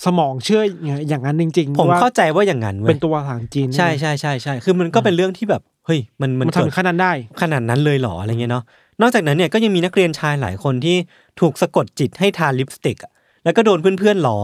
[0.05, 0.61] สมองเชื่อ
[1.09, 7.11] อย่างนั้นจริง ๆ ผมว่าเข้าใจว่าอย่างนั้นเว้เป็ยนตัวภาษาจีน ใช่ใช่ใช่ใช่คือมันก็เป็นเรื่องที่แบบเฮ้ยมันมัมันนเกิทำถึงขนาดนั้นได้
[7.41, 8.63] ขนาดนั้นเลยเหรออะไรเงี้ยเนาะ
[9.01, 10.97] นอกจากนั้นเนี่ยก็ยังมีนักเรียนชายหลายคนที่
[11.39, 13.11] ถูกสะกดจิตให้ทาลิปสติกอะ
[13.47, 14.39] แล้วก็โดนเพื่อนๆล้อ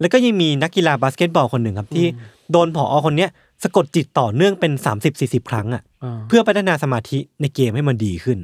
[0.00, 2.06] แล้วก็ยังมีนักกีฬาบาสเกตบอลคนหนึ่งครับที่
[2.52, 3.30] โดนผอคนเนี้ย
[3.62, 4.72] สะกดจิตต่อเนื่องเป็น
[5.10, 8.38] 30-40 ครั้งอะอ่าเพื่อพัฒนาสมาธิในเกมให้มันดีขึ้น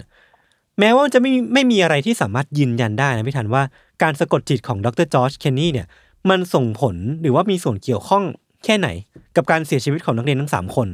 [0.79, 3.63] แม้ว่ามันจะไม่ไม่มีอะไรที่สามารถยืนยันได้นะพี่ทันว่า
[4.03, 5.87] การสะกดจิตของดรจอร์จเคนนี่เนี่ย
[6.31, 8.23] มันส่งผลหรือว่ามีส่วนเกี่ยวข้อง
[8.65, 8.89] แค่ไหน
[9.37, 10.89] กับการเสียชีวิตของนักเรียนทั้งสามคน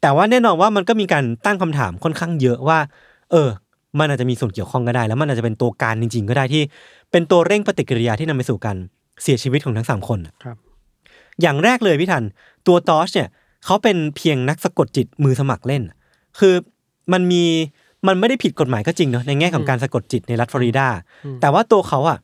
[0.00, 2.78] แต่ว่าแน่นอนว่ามันก็มีการตั้งคำถามค่อนข้างเยอะว่า
[3.30, 3.48] เออ
[3.98, 6.62] มันอาจจะมีส่วนเกี่ยวข้องก็ได้ แล้วมันอาจจะเป็นตัวการจริง ๆ ก็ได้ที่
[7.10, 8.76] เป็นตัวเร่งปฏิกิริยาที่นำไปสู่การ
[9.22, 10.56] เสียชีวิตของทั้งสามคนน่ะครับ
[11.40, 12.24] อย่างแรกเลยพี่ทัน
[12.66, 13.28] ตัวตอชเนี่ย
[13.64, 15.82] เขาเป็นเพียงนักสะกดจิตมือสมัครเล่น
[16.38, 16.54] คือ
[17.12, 17.44] มันมี
[18.06, 20.88] มันไม่ได้ผิดกฎหมายก็จริงเนาะในแง่ของการสะกดจิตในรัฐฟลอริดา
[21.40, 22.18] แต่ว่าตัวเขาอะ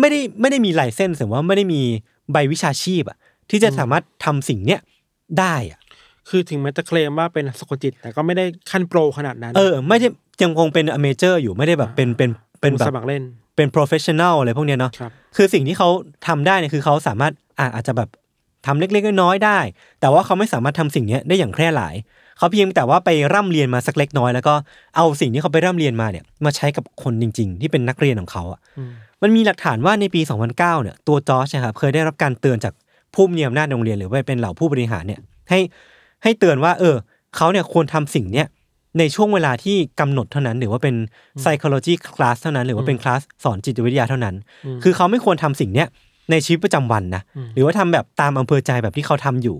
[0.00, 1.82] ไม่ได้ไม่ได้มี license หรือว่าไม่ได้มี
[2.32, 3.18] ใบวิชาชีพอะ
[3.50, 4.80] ที่จะสามารถทำสิ่งเนี้ย
[5.38, 5.78] ได้อะ
[6.28, 10.08] คือถึงแม้จะเคลมว่าเป็นสะกดจิต แต่ก็ไม่ได้ขั้นโปรขนาดนั้น เออ ไม่ได้
[10.42, 12.30] ยังคงเป็น amateur อยู่ไม่ได้แบบเป็นเป็น
[12.60, 13.22] เป็นแบบสมัครเล่น
[13.56, 15.88] เป็น professional อะไรพวกเนี้ยเนาะครับคือสิ่งที่เขา
[16.26, 18.08] ทำได้เนี่ยคือเขาสามารถอะอาจจะแบบ
[18.66, 19.58] ทำเล็กๆน้อยๆได้
[20.00, 21.94] แต่ว่าเขาไม่สามารถทำสิ่งเนี้ยได้อย่างแพร่หลาย
[22.38, 24.54] เขาเพียงแต่ว่าไปร่ำเรียนมาสักเล็กน้อย แล้วก็
[24.96, 28.90] เอาสิ่งที่เขาไปร่ำเรียนมาเนี่ยมาใช้กับคนจริง ๆ ที่เป็นนักเรียนของเขาอะอืม
[29.22, 32.72] มันมีหลักฐานว่าในปี 2009เนี่ยตัวจอร์จนะครับเคยได้รับการเตือนจาก
[33.14, 35.20] ผู้มีอำนาจโรงเรียนหรือว่าเป็นเหล่าผู้บริหารเนี่ย
[35.50, 35.60] ให้
[36.22, 36.96] ให้เตือนว่า เออ
[37.36, 38.46] เขาเนี่ยควรทำสิ่งเนี้ย
[38.98, 40.94] ในช่วงเวลาที่กำหนดเท่านั้น หรือว่าเป็น
[41.42, 44.34] psychology class เท่านั้น หรือว่าเป็นคลาสสอนจิตวิทยาเท่านั้น
[44.82, 45.88] คือเขาไม่ควรทำสิ่งเนี้ย
[46.30, 47.22] ในชีวิตประจำวันนะ
[47.54, 49.56] หรือว่าทำแบบตามอำเภอใจแบบที่เขาทำอยู่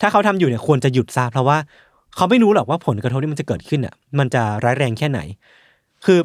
[0.00, 1.58] ถ้าเขาทำอยู่เนี่ยควรจะหยุดซะเพราะว่า
[2.16, 5.20] เขาไม่รู้หรอกว่าผลกระทบที่มันจะเกิดขึ้นอะ มันจะร้ายแรงแค่ไหน
[6.04, 6.18] คือ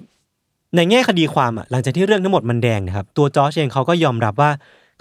[0.75, 4.51] ในแง่คดีความอะหลังจากที่เรื่องทั้งหมดมันแดงนะครับ ตัวจอร์จเองเขาก็ยอมรับว่า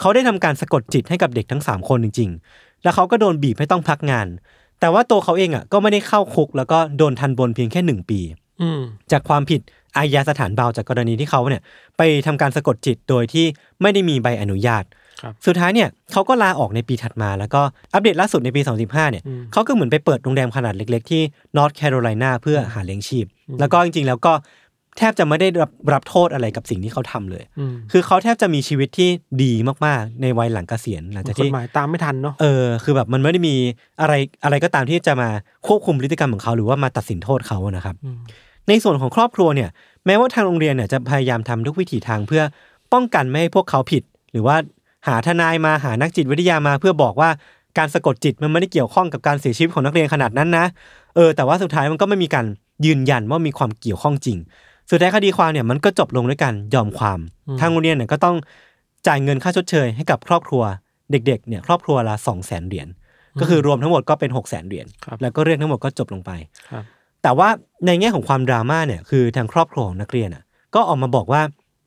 [0.00, 4.26] เขาได้ทำการสะกดจิตให้กับเด็กทั้งสามคนจริง ๆ แล้วเขาก็โดนบีบให้ต้องพักงาน
[4.80, 8.20] แต่ว่าตัวเขาเองอะก็ไม่ได้เข้าคุก แล้วก็โดนทันบนเพียงแค่หนึ่งปี
[8.62, 8.80] อืม
[9.12, 9.60] จากความผิด
[9.96, 11.62] อาญาสถานเบาจากกรณีที่เขาเนี่ย
[11.96, 13.46] ไปทำการสะกดจิตโดยที่
[13.82, 14.84] ไม่ได้มีใบอนุญาต
[15.22, 17.62] ครับสุดท้ายเนี่ยเขาก็ลาออกในปีถัดมาแล้วก็
[17.94, 21.22] อัปเดตล่าสุดในปี 2015เนี่ยอืมเขาก็เหมือนไปเปิดโรงแรมขนาดเล็ก ๆ ที่
[21.56, 23.26] นอร์ทแคโรไลนาเพื่อหาเลี้ยงชีพ
[23.60, 24.32] แล้วก็จริงๆ แล้วก็
[24.99, 29.09] แทบจะไม่ได้รับรับโทษอะไรกับสิ่งที่เขาทำเลยอืมคือเขาแทบจะมีชีวิตที่
[29.42, 29.53] ดี
[29.86, 33.55] มากๆ ในวัยหลังเกษียณหลังจากกฎที่หมายตามไม่ทันเนาะ เออ คือแบบมันไม่ได้มี
[34.01, 35.28] อะไรอะไรก็ตามที่จะมา
[35.66, 38.18] ควบคุมพฤติกรรมของเขาหรือว่ามาตัดสินโทษเขาอะนะครับอืม
[38.68, 39.70] ในส่วนของครอบครัวเนี่ย
[40.07, 42.42] แม้ว่าทางโรงเรียนเนี่ยจะพยายามทำทุกวิถีทางเพื่อ
[42.92, 44.57] ป้องกันไม่ให้พวกเขาผิด หรือว่า
[45.07, 47.30] หาทนายมาหานักจิตวิทยามา เพื่อบอกว่า
[47.78, 50.66] การสะกดจิตมันไม่ได้เกี่ยวข้องกับการเสียชีวิตของนักเรียนขนาดนั้นนะ
[51.16, 52.47] เออ แต่ว่าสุดท้ายมันก็ไม่มีการ
[52.86, 54.38] ยืนยันว่ามีความเกี่ยวข้องจริง
[54.91, 57.18] สุดท้ายคดีความเนี่ยมันก็จบลงด้วยการยอมความ
[57.61, 58.37] ทางโรงเรียนเนี่ยก็ต้อง
[59.07, 60.62] จ่ายเงินค่าชดเชยให้กับครอบครัว
[61.11, 62.89] เด็กๆเนี่ยครอบครัวละสองแสนเหรียญ
[63.41, 66.30] ก็คือรวมทั้งหมดก็เป็นหกแสนเหรียญครับแล้วก็เรื่องทั้งหมดก็จบลงไป
[66.70, 66.84] ครับ
[67.22, 67.49] แต่ว่า
[67.87, 70.43] ในแง่ของความดราม่าเนี่ยคือทางครอบครัวของนักเรียนอะ
[70.74, 71.43] ก็ออกมาบอกว่า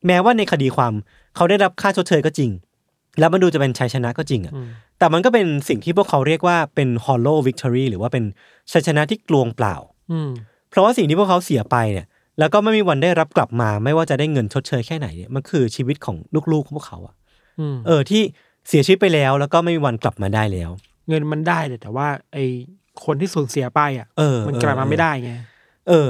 [0.07, 0.93] แม้ว่าในคดีความ
[1.35, 2.51] เขาได้รับค่าชดเชยก็จริง
[3.19, 4.67] แล้วมันดูจะเป็นชัยชนะก็จริงอะอืม
[4.99, 8.23] แต่มันก็เป็นสิ่งที่พวกเขาเรียกว่าเป็น hollow victory หรือว่าเป็น
[8.71, 9.75] ชัยชนะที่กลวงเปล่า
[10.11, 10.29] อืม
[10.69, 12.05] เพราะว่าสิ่งที่พวกเขาเสียไปเนี่ย
[12.39, 16.17] แล้วก็ไม่มีวันได้รับกลับมา ไม่ว่าจะได้เงินชดเชยแค่ไหนเนี่ยมันคือชีวิตของ
[16.51, 17.15] ลูกๆของพวกเขาอะ
[17.59, 18.21] อืมเออที่
[18.67, 20.69] เสียชีวิตไปแล้ว แล้วก็ไม่มีวันกลับมาได้แล้ว
[21.09, 22.37] เงินมันได้เลยแต่ว่า ไอ
[23.05, 25.31] คนที่สูญเสียไปอะเออมันกลับมาเออไม่ได้ไง
[25.89, 26.09] เออ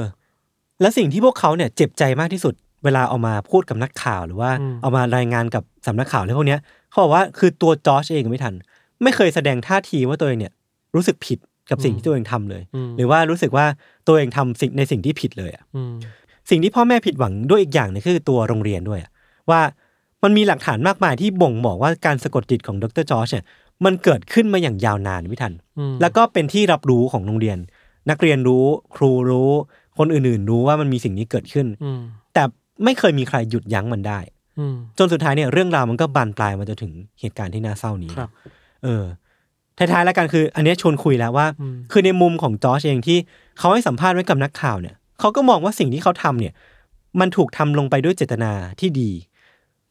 [0.80, 2.54] และสิ่งที่พวกเขาเนี่ยเจ็บใจมากที่สุด
[2.84, 6.60] เวลาเอามาพูดกับนักข่าวหรือว่าอืมเอามารายงานกับสำนักข่าวอะไรพวกเนี้ย
[6.90, 8.54] เขาบอกว่าคือตัวจอร์จเองไม่ทัน
[9.02, 10.52] ไม่เคยแสดงท่าทีว่าตัวเองเนี่ย
[10.94, 11.38] รู้สึกผิด
[11.70, 13.66] กับสิ่งที่ตัวเองทำเลยอืมหรือว่ารู้สึกว่า
[14.06, 15.94] ตัวเองทำสิ่งในสิ่งที่ผิดเลยอะอืม
[16.50, 19.10] สิ่งที่พ่อแม่ผิดหวังด้วยอีกอย่างหนึงคือตัวโรงเรียนด้วยอะ
[19.50, 19.60] ว่า
[20.22, 23.44] มันมีหลักฐานมากมายที่บ่งบอกว่าการสะกดจิตของดรจอร์จเนี่ย
[23.84, 27.58] มันเกิดขึ้นมาอย่างยาวนานไม่ทันอืมแล้วก็เป็นที่รับรู้ของโรงเรียน
[28.10, 28.64] นักเรียนรู้
[28.96, 29.50] ครูรู้
[29.98, 32.00] คนอื่นๆ รู้ว่ามันมีสิ่งนี้เกิดขึ้นอืม
[32.34, 32.42] แต่
[32.84, 34.18] ไม่เคยมีใครหยุดยั้งมันได้
[34.58, 38.30] อืมจนสุดท้ายเนี่ยเรื่องราวมันก็บานปลายมาจนถึงเหตุการณ์ที่น่าเศร้านี้ครับ
[38.84, 39.04] เออ
[39.78, 43.18] ท้ายๆแล้วกันคือ อันเนี้ยชวนคุยแล้วว่าอืมคือในมุมของจอร์จเองที่
[43.58, 46.52] เขาให้สัมภาษณ์ไว้กับนักข่าวเนี่ย เขาก็มองว่าสิ่งที่เขาทำเนี่ย
[47.20, 49.10] มันถูกทำลงไปด้วยเจตนาที่ดี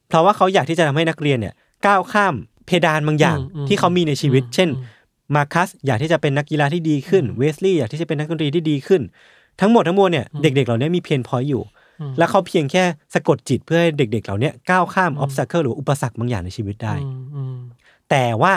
[0.07, 1.53] เพราะว่าเขาอยากที่จะทำให้นักเรียนเนี่ย
[1.87, 4.97] ก้าวข้ามเพดานบางอย่างอืมอืมที่เขามีในชีวิตอืมเช่นอืม
[5.35, 9.01] มาคัสอยากที่จะเป็นนักกีฬาที่ดีขึ้น เวสลีย์อยากที่จะเป็นนักดนตรีที่ดีขึ้น
[9.59, 11.63] ทั้งหมดทั้งมวลเนี่ยเด็กๆเหล่านี้มีเพียนพอยอยู่
[12.01, 17.57] อืมแล้วเขาเพียงแค่สะกดจิตเพื่อให้เด็ก ๆ เหล่านี้ก้าวข้ามออ s ส a เคิลหรืออุปสรรคบางอย่างในชีวิตได้อืมอืม
[18.09, 18.53] แต่ว่า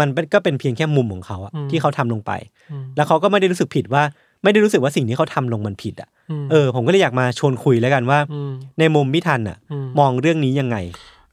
[0.00, 2.32] มันเป็นก็เป็นเพียงแค่มุมของเขาอะอืมที่เขาทำลงไป
[2.70, 4.02] อืมแล้วเขาก็ไม่ได้รู้สึกผิดว่า
[4.42, 6.08] ไม่ได้รู้สึกว่าสิ่งที่เขาทำลงมันผิดอะ
[6.44, 8.18] มเออ ผมก็เลยอยากมาชวนคุยแล้วกันว่า
[8.50, 10.76] มในมุมพิทันอะอืมมองเรื่องนี้ยังไง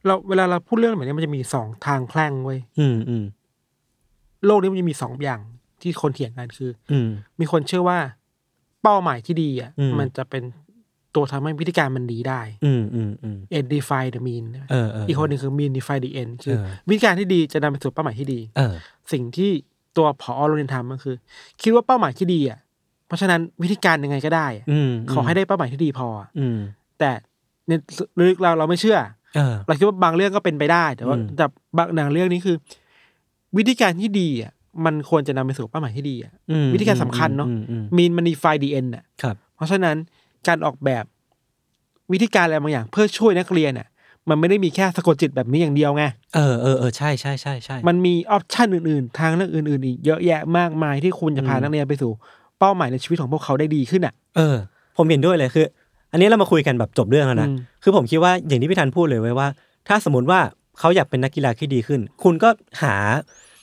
[0.06, 3.24] เราเวลาเราพูดเรื่องแบบนี้มันจะมีสองทางแพร่งเว้ยอืมอืม
[4.46, 5.40] โลกนี้มันจะมีสองอย่าง
[5.82, 7.08] ที่คนเถียงกันคือ อืม
[7.40, 7.98] มีคนเชื่อว่า
[8.82, 10.42] เป้าหมายที่ดีอะอืมมันจะเป็น
[11.14, 18.74] ตัวทำให้วิธีการมันดีได้ อืมอืมอืม end define the mean เออเอออีกคนหนึ่งคือ mean define the end คือเออวิธีการที่ดีจะนำไปสู่เป้าหมายที่ดีเออ
[19.12, 19.50] สิ่งที่
[19.96, 21.16] ตัวผอโรงเรียนทำก็คือ
[21.62, 22.58] คิดว่าเป้าหมายที่ดีอะ
[23.10, 26.58] เพราะฉะนั้นวิธีการยังไงก็ได้อะอืมขอให้ได้เป้าหมายที่ดีพออะอืม
[26.98, 27.10] แต่
[27.68, 27.72] ใน
[28.28, 28.98] ลึกๆเราเราไม่เชื่อ
[29.36, 31.46] เออเราคิดว่าบางเรื่องก็เป็นไปได้ แต่ว่าอืมแต่
[31.76, 32.56] บางหนังเรื่องนี้คือ
[33.56, 34.52] วิธีการที่ดีอะ
[34.84, 39.96] มันควรจะนำไปสู่เป้าหมายที่ดีอะอืมวิธีการสำคัญเนอะอืมอืมมีนมันดีไฟดีเอ็นอะครับเพราะฉะนั้น
[40.48, 41.04] การออกแบบ
[42.12, 43.88] วิธีการอะไรบางอย่าง เพื่อช่วยนักเรียนอะ
[44.28, 46.04] มันไม่ได้มีแค่สะกดจิตแบบนี้อย่างเดียวไง
[46.34, 52.12] เออเออเออใช่ใช่ใช่ใช่มันมีออปชันอื่นๆ ทางเลือกอื่น ๆ อีกเยอะแยะมากมายที่คุณจะพาอืมนักเรียนไปสู่
[52.60, 54.56] เป้าหมายในชีวิตของพวกเขาได้ดีขึ้นอะ เออ
[54.96, 55.66] ผมเห็นด้วยเลยคือ
[56.12, 59.48] อันนี้เรามาคุยกันแบบจบเรื่องแล้วนะอืมคือผมคิดว่าอย่างที่พี่ธันพูดเลยไว้ว่า
[59.88, 60.40] ถ้าสมมติว่า
[60.78, 62.48] เขาอยากเป็นนักกีฬาที่ดีขึ้น คุณก็
[62.82, 62.94] หา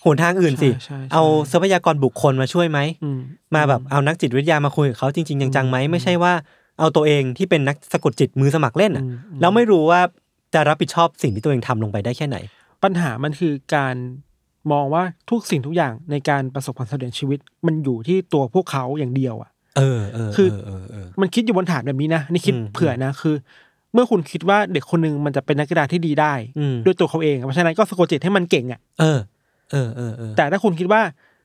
[0.06, 3.20] หนทางอื่นสิ ใช่ใช่ใช่เอาทรัพยากรบุคคลมาช่วยไหม อืม
[3.56, 6.34] มาแบบเอานักจิตวิทยามาคุยกับเขาจริง ๆ จังๆไหมอืมไม่ใช่ว่า
[6.80, 10.02] เอาตัวเองที่เป็นนักสะกดจิตมือสมัครเล่นอะอืมอืมแล้วไม่รู้ว่า
[10.54, 12.38] จะรับผิดชอบสิ่งที่ตัวเองทำลงไปได้แค่ไหน
[12.84, 13.96] ปัญหามันคือการ
[14.72, 23.36] มองว่าทุกสิ่งทุกอย่างในการประสบความสำเร็จในชีวิต มันอยู่ที่ตัวพวกเขาอย่างเดียวอะเออเออคือเออเออเออมันคิดอยู่บนฐานแบบนี้นะนี่คิดอืมเผื่อนะคือ
[23.94, 29.20] เมื่อคุณคิดว่าเด็กคนหนึ่งมันจะเป็นนักกีฬาที่ดีได้อืมด้วยตัวเขาเองเพราะฉะนั้นก็สะกดจิตให้มันเก่งอะเออ
[29.72, 31.02] เออเออเออแต่ถ้าคุณคิดว่า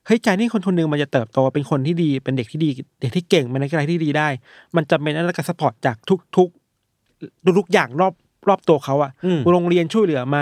[0.07, 2.71] เฮ้ยการที่คนคนหนึ่งมันจะเติบโตเป็นคนที่ดีเป็นเด็กที่ดี
[3.01, 4.29] เด็กที่เก่งเป็นนักกีฬาที่ดีได้
[4.77, 6.49] มันจำเป็นต้องได้การสปอร์ตจากทุกทุก
[7.59, 8.15] ทุกๆอย่างรอบ
[8.49, 10.39] รอบตัวเขาอะอืมโรงเรียนช่วยเหลือไหม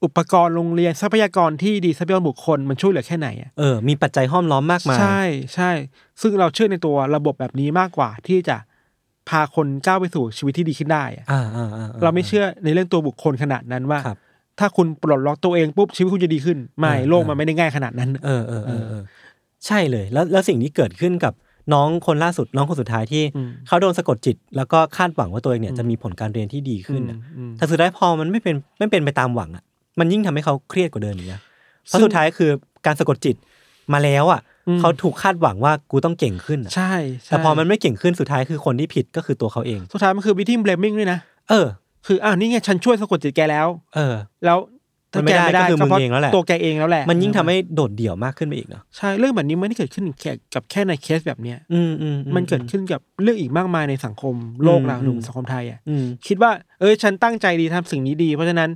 [0.00, 5.22] อืมอุปกรณ์โรงเรียนทรัพยากรที่ดีทรัพยากรบุคคลมันช่วยเหลือแค่ไหนอะเออมีปัจจัยห้อมล้อมมากมายใช่
[5.54, 5.70] ใช่
[6.20, 8.56] ซึ่งเราเชื่อในตัวระบบแบบนี้มากกว่าที่จะ
[9.28, 14.18] พาคนก้าวไปสู่ชีวิตที่ดีขึ้นได้อะอ่าอ่าอ่าเราไม่เชื่อในเรื่องตัวบุคคลขนาดนั้นว่าครับ
[14.58, 19.02] ถ้าคุณปลดล็อกตัวเองปุ๊บชีวิตคุณจะดีขึ้น ไม่เออโลกเออมันไม่ได้ง่ายขนาดนั้น เออเออเออเออ
[19.66, 21.32] ใช่เลย แล้วแล้วสิ่งที่เกิดขึ้นกับ
[21.74, 29.64] น้องคนล่าสุดน้องคนสุดท้ายที่อืมเขาโดนสะกดจิต แล้วก็คาดหวังว่าตัวเองเนี่ยอืมจะมีผลการเรียนที่ดีขึ้นอืน่ะมอืมแต่สุดท้ายพอมันไม่เป็นไม่เป็นไปตามหวังอะ
[29.98, 31.40] มันยิ่งทำให้เขาเครียดกว่าเดิมอีกนะ
[31.88, 32.50] เพราะซึ่งสุดท้ายคือ
[32.86, 33.36] การสะกดจิต
[33.92, 36.92] มาแล้วอะอืมเขาถูกคาดหวังว่ากูต้องเก่งขึ้นอะใช่
[37.24, 41.18] ใช่แต่พอมันไม่เก่งขึ้นสุดท้ายคือคนที่ผิดก็คือตัวเขาเอง สุดท้ายมันคือ victim blaming ด้วยนะ
[41.50, 41.66] เออ
[42.06, 44.58] คืออ้าวนี่ไงฉันช่วยสะกดจิตแกแล้ว เออ แล้ว
[45.12, 54.34] ถ้ามันไม่แกได้ไม่ได้ก็คือก็เพราะมึงเองแล้วแหละตัวแกเองแล้วแหละมันยิ่งทำให้โดดเดี่ยวมากขึ้นไปอีกเนาะใช่เรื่องแบบนี้ไม่ได้เกิดขึ้นแค่กับแค่ในเคสแบบเนี้ยอืมอืมอืมันเกิดขึ้นกับเรื่องอีกมากมายในสังคม
[54.64, 58.70] โลกเราอืมหรือสังคมไทยอะอืมคิดว่า เอ้ยฉันตั้งใจดีทำสิ่งนี้ดี เพราะฉะนั้น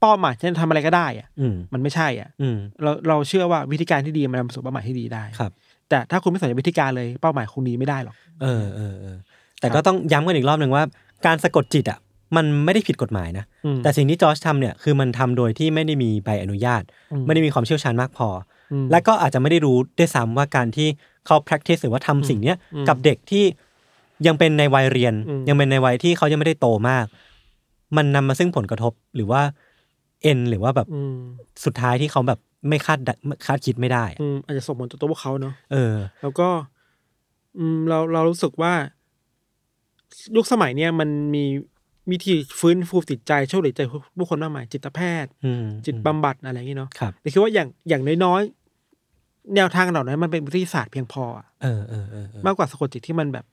[0.00, 5.52] เป้าหมายฉันจะทำอะไรก็ได้อะอืมมันไม่ใช่อะ อืมเราเราเชื่อว่าวิธีการที่ดีมันนำไปสู่เป้าหมายที่ดีได้ ครับ
[5.88, 9.16] แต่ถ้าคุณไม่สนใจวิธีการเลยเป้าหมายคุณดีไม่ได้หรอก เออเออเออ
[9.60, 10.84] แต่ก็ต้องย้ำกันอีกรอบหนึ่งว่า
[11.26, 11.98] การสะกดจิตอะ
[12.36, 16.82] มันไม่ได้ผิดกฎหมายนะ อืมแต่สิ่งที่จอร์จทำเนี่ยคือมันทำโดยที่ไม่ได้มีใบอนุญาต
[17.12, 18.28] อืม ไม่ได้มีความเชี่ยวชาญมากพอ
[18.72, 20.88] อมและก็อาจจะไม่ได้รู้ด้วยซ้ำว่าการที่
[21.26, 23.44] เขา practice หรือว่าทำสิ่งเนี้ยอืมกับเด็กที่
[24.26, 27.06] ยังเป็นในวัยเรียน อืม ยังเป็นในวัยที่เขายังไม่ได้โตมาก
[27.96, 29.42] มันนำมาซึ่งผลกระทบ หรือว่า
[30.22, 31.16] เอ็นหรือว่าแบบอืม
[31.64, 32.38] สุดท้ายที่เขาแบบ
[32.68, 33.10] ไม่คาดด
[33.46, 36.48] คาดคิดไม่ได้อะอืมอาจจะส่งผลต่อตัวพวกเขาเนาะเออ แล้วก็
[37.58, 38.72] อืมเราเรารู้สึกว่า
[40.36, 41.44] ยุคสมัยเนี้ยมันมี
[42.10, 43.80] วิธีฟื้นฟูจิตใจช่วยเหลือใจ
[44.16, 53.44] ผู้คนมากมายจิตแพทย์อืมจิตบำบัดอะไรอย่างนี้เนาะครับแต่คิดว่าอย่างอย่างน้อยๆแนวทางเหล่านั้นมันเป็นวิทยาศาสตร์เพียงพออะเออเออเออเออมากกว่าสะกดจิตที่มันแบบ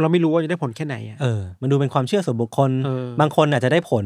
[0.00, 4.04] เราไม่รู้ว่าจะได้ผลแค่ไหนอะเออมันดูเป็นความเชื่อส่วนบุคคลเออบางคนอาจจะได้ผล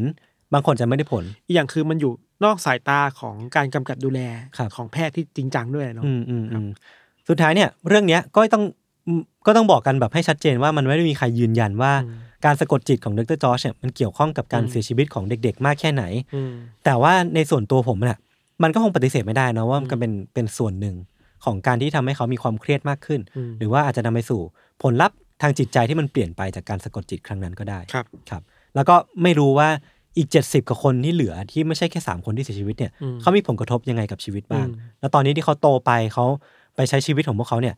[0.53, 2.13] บางคนจะไม่ได้ผล อีกอย่างคือมันอยู่
[2.45, 4.21] นอกสายตาของการกำกับดูแล
[4.59, 6.69] ครับของแพทย์ที่จริงจังด้วยเนาะอืมอืมอืม
[7.29, 8.65] สุดท้ายเนี่ยเรื่องเนี้ยก็ต้อง
[9.07, 16.53] อืมก็ต้องบอกกันแบบให้ชัดเจนว่ามันไม่ได้มีใครยืนยันว่าอืมการสะกดจิตของดรจอร์จเนี่ยมันเกี่ยวข้องกับการอืมเสียชีวิตของเด็กๆ มากแค่ไหนอืม
[16.85, 18.19] แต่ว่าในส่วนตัวผมน่ะ
[18.63, 20.97] มันก็คงปฏิเสธไม่ได้นะว่ามันเป็นเป็นส่วนหนึ่ง
[21.45, 24.41] ของการที่ทำให้เขามีความเครียดมากขึ้นอืมหรือว่าอาจจะนำไปสู่
[24.83, 28.43] ผลลัพธ์ทางจิตใจที่มันเปลี่ยนไปจากการสะกดจิตครั้งนั้นก็ได้ครับครับ
[28.75, 29.69] แล้วก็ไม่รู้ว่า
[30.17, 36.25] อีก 70กว่าคนที่เหลือที่ไม่ใช่แค่ 3 คนที่เสียชีวิตเนี่ยอืมเขามีผลกระทบยังไงกับชีวิตบ้างอืมแล้วตอนนี้ที่เขาโตไปเขา
[36.77, 37.75] ไปใช้ชีวิตของพวกเขาเนี่ย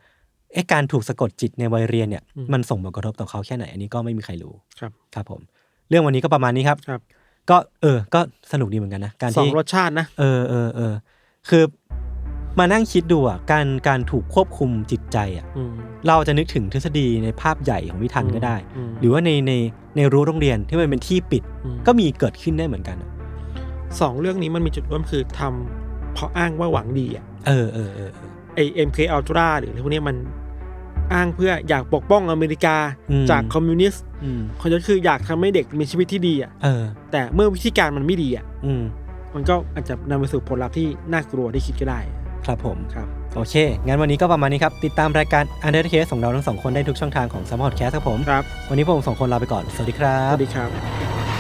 [0.54, 2.22] ไอ้การถูกสะกดจิตในวัยเรียนเนี่ย
[2.52, 5.40] มันส่งผลกระทบต่อเขาแค่ไหนอันนี้ก็ไม่มีใครรู้ครับครับผม
[5.88, 7.00] เรื่องวันนี้ก็ประมาณนี้ครับครับ
[7.50, 8.20] ก็เออ ก็
[8.52, 10.92] สนุกดีเหมือนกันนะการสองที่รสชาตินะเออเออเออ
[11.48, 11.62] คือ
[12.59, 15.72] มานั่งคิดดูอะการการถูกควบคุมจิตใจอะอืม
[16.09, 19.53] เราจะนึกถึงทฤษฎีในภาพใหญ่ของวิทันก็ได้ อืม หรือว่าในใน
[19.96, 23.11] ในรั้วโรงเรียนที่มันเป็นที่ปิดอืมก็มีเกิดขึ้นได้เหมือนกันอะ
[24.00, 30.16] สองเรื่องนี้มันมีจุดร่วมคือทำเพราะอ้างว่าหวังดีอะเออเออเออเออ ไอ MK Ultra หรืออะไรพวกเนี้ยมัน
[31.14, 32.76] อ้างเพื่ออยากปกป้องอเมริกา
[33.11, 36.82] อืม จากคอมมิวนิสต์อืมคนนั้นคืออยากทำให้เด็กมีชีวิตที่ดีอะเออ
[37.12, 38.82] แต่เมื่อวิธีการมันไม่ดีอะ อืม
[39.34, 42.00] มันก็อาจจะนำไปสู่ผลลัพธ์ที่น่ากลัวที่คิดก็ได้
[42.47, 43.55] ครับผมครับโอเค
[43.86, 51.31] งั้นวันนี้ก็ประมาณนี้ครับ ติดตามรายการ Under the Case ของเราทั้งสองคนได้ทุกช่องทางของ s ม m ร์ Cast ครับผม ครับ วันนี้พวกผมสองคนลาไปก่อน สวัสดีครัสบวัสดีครับ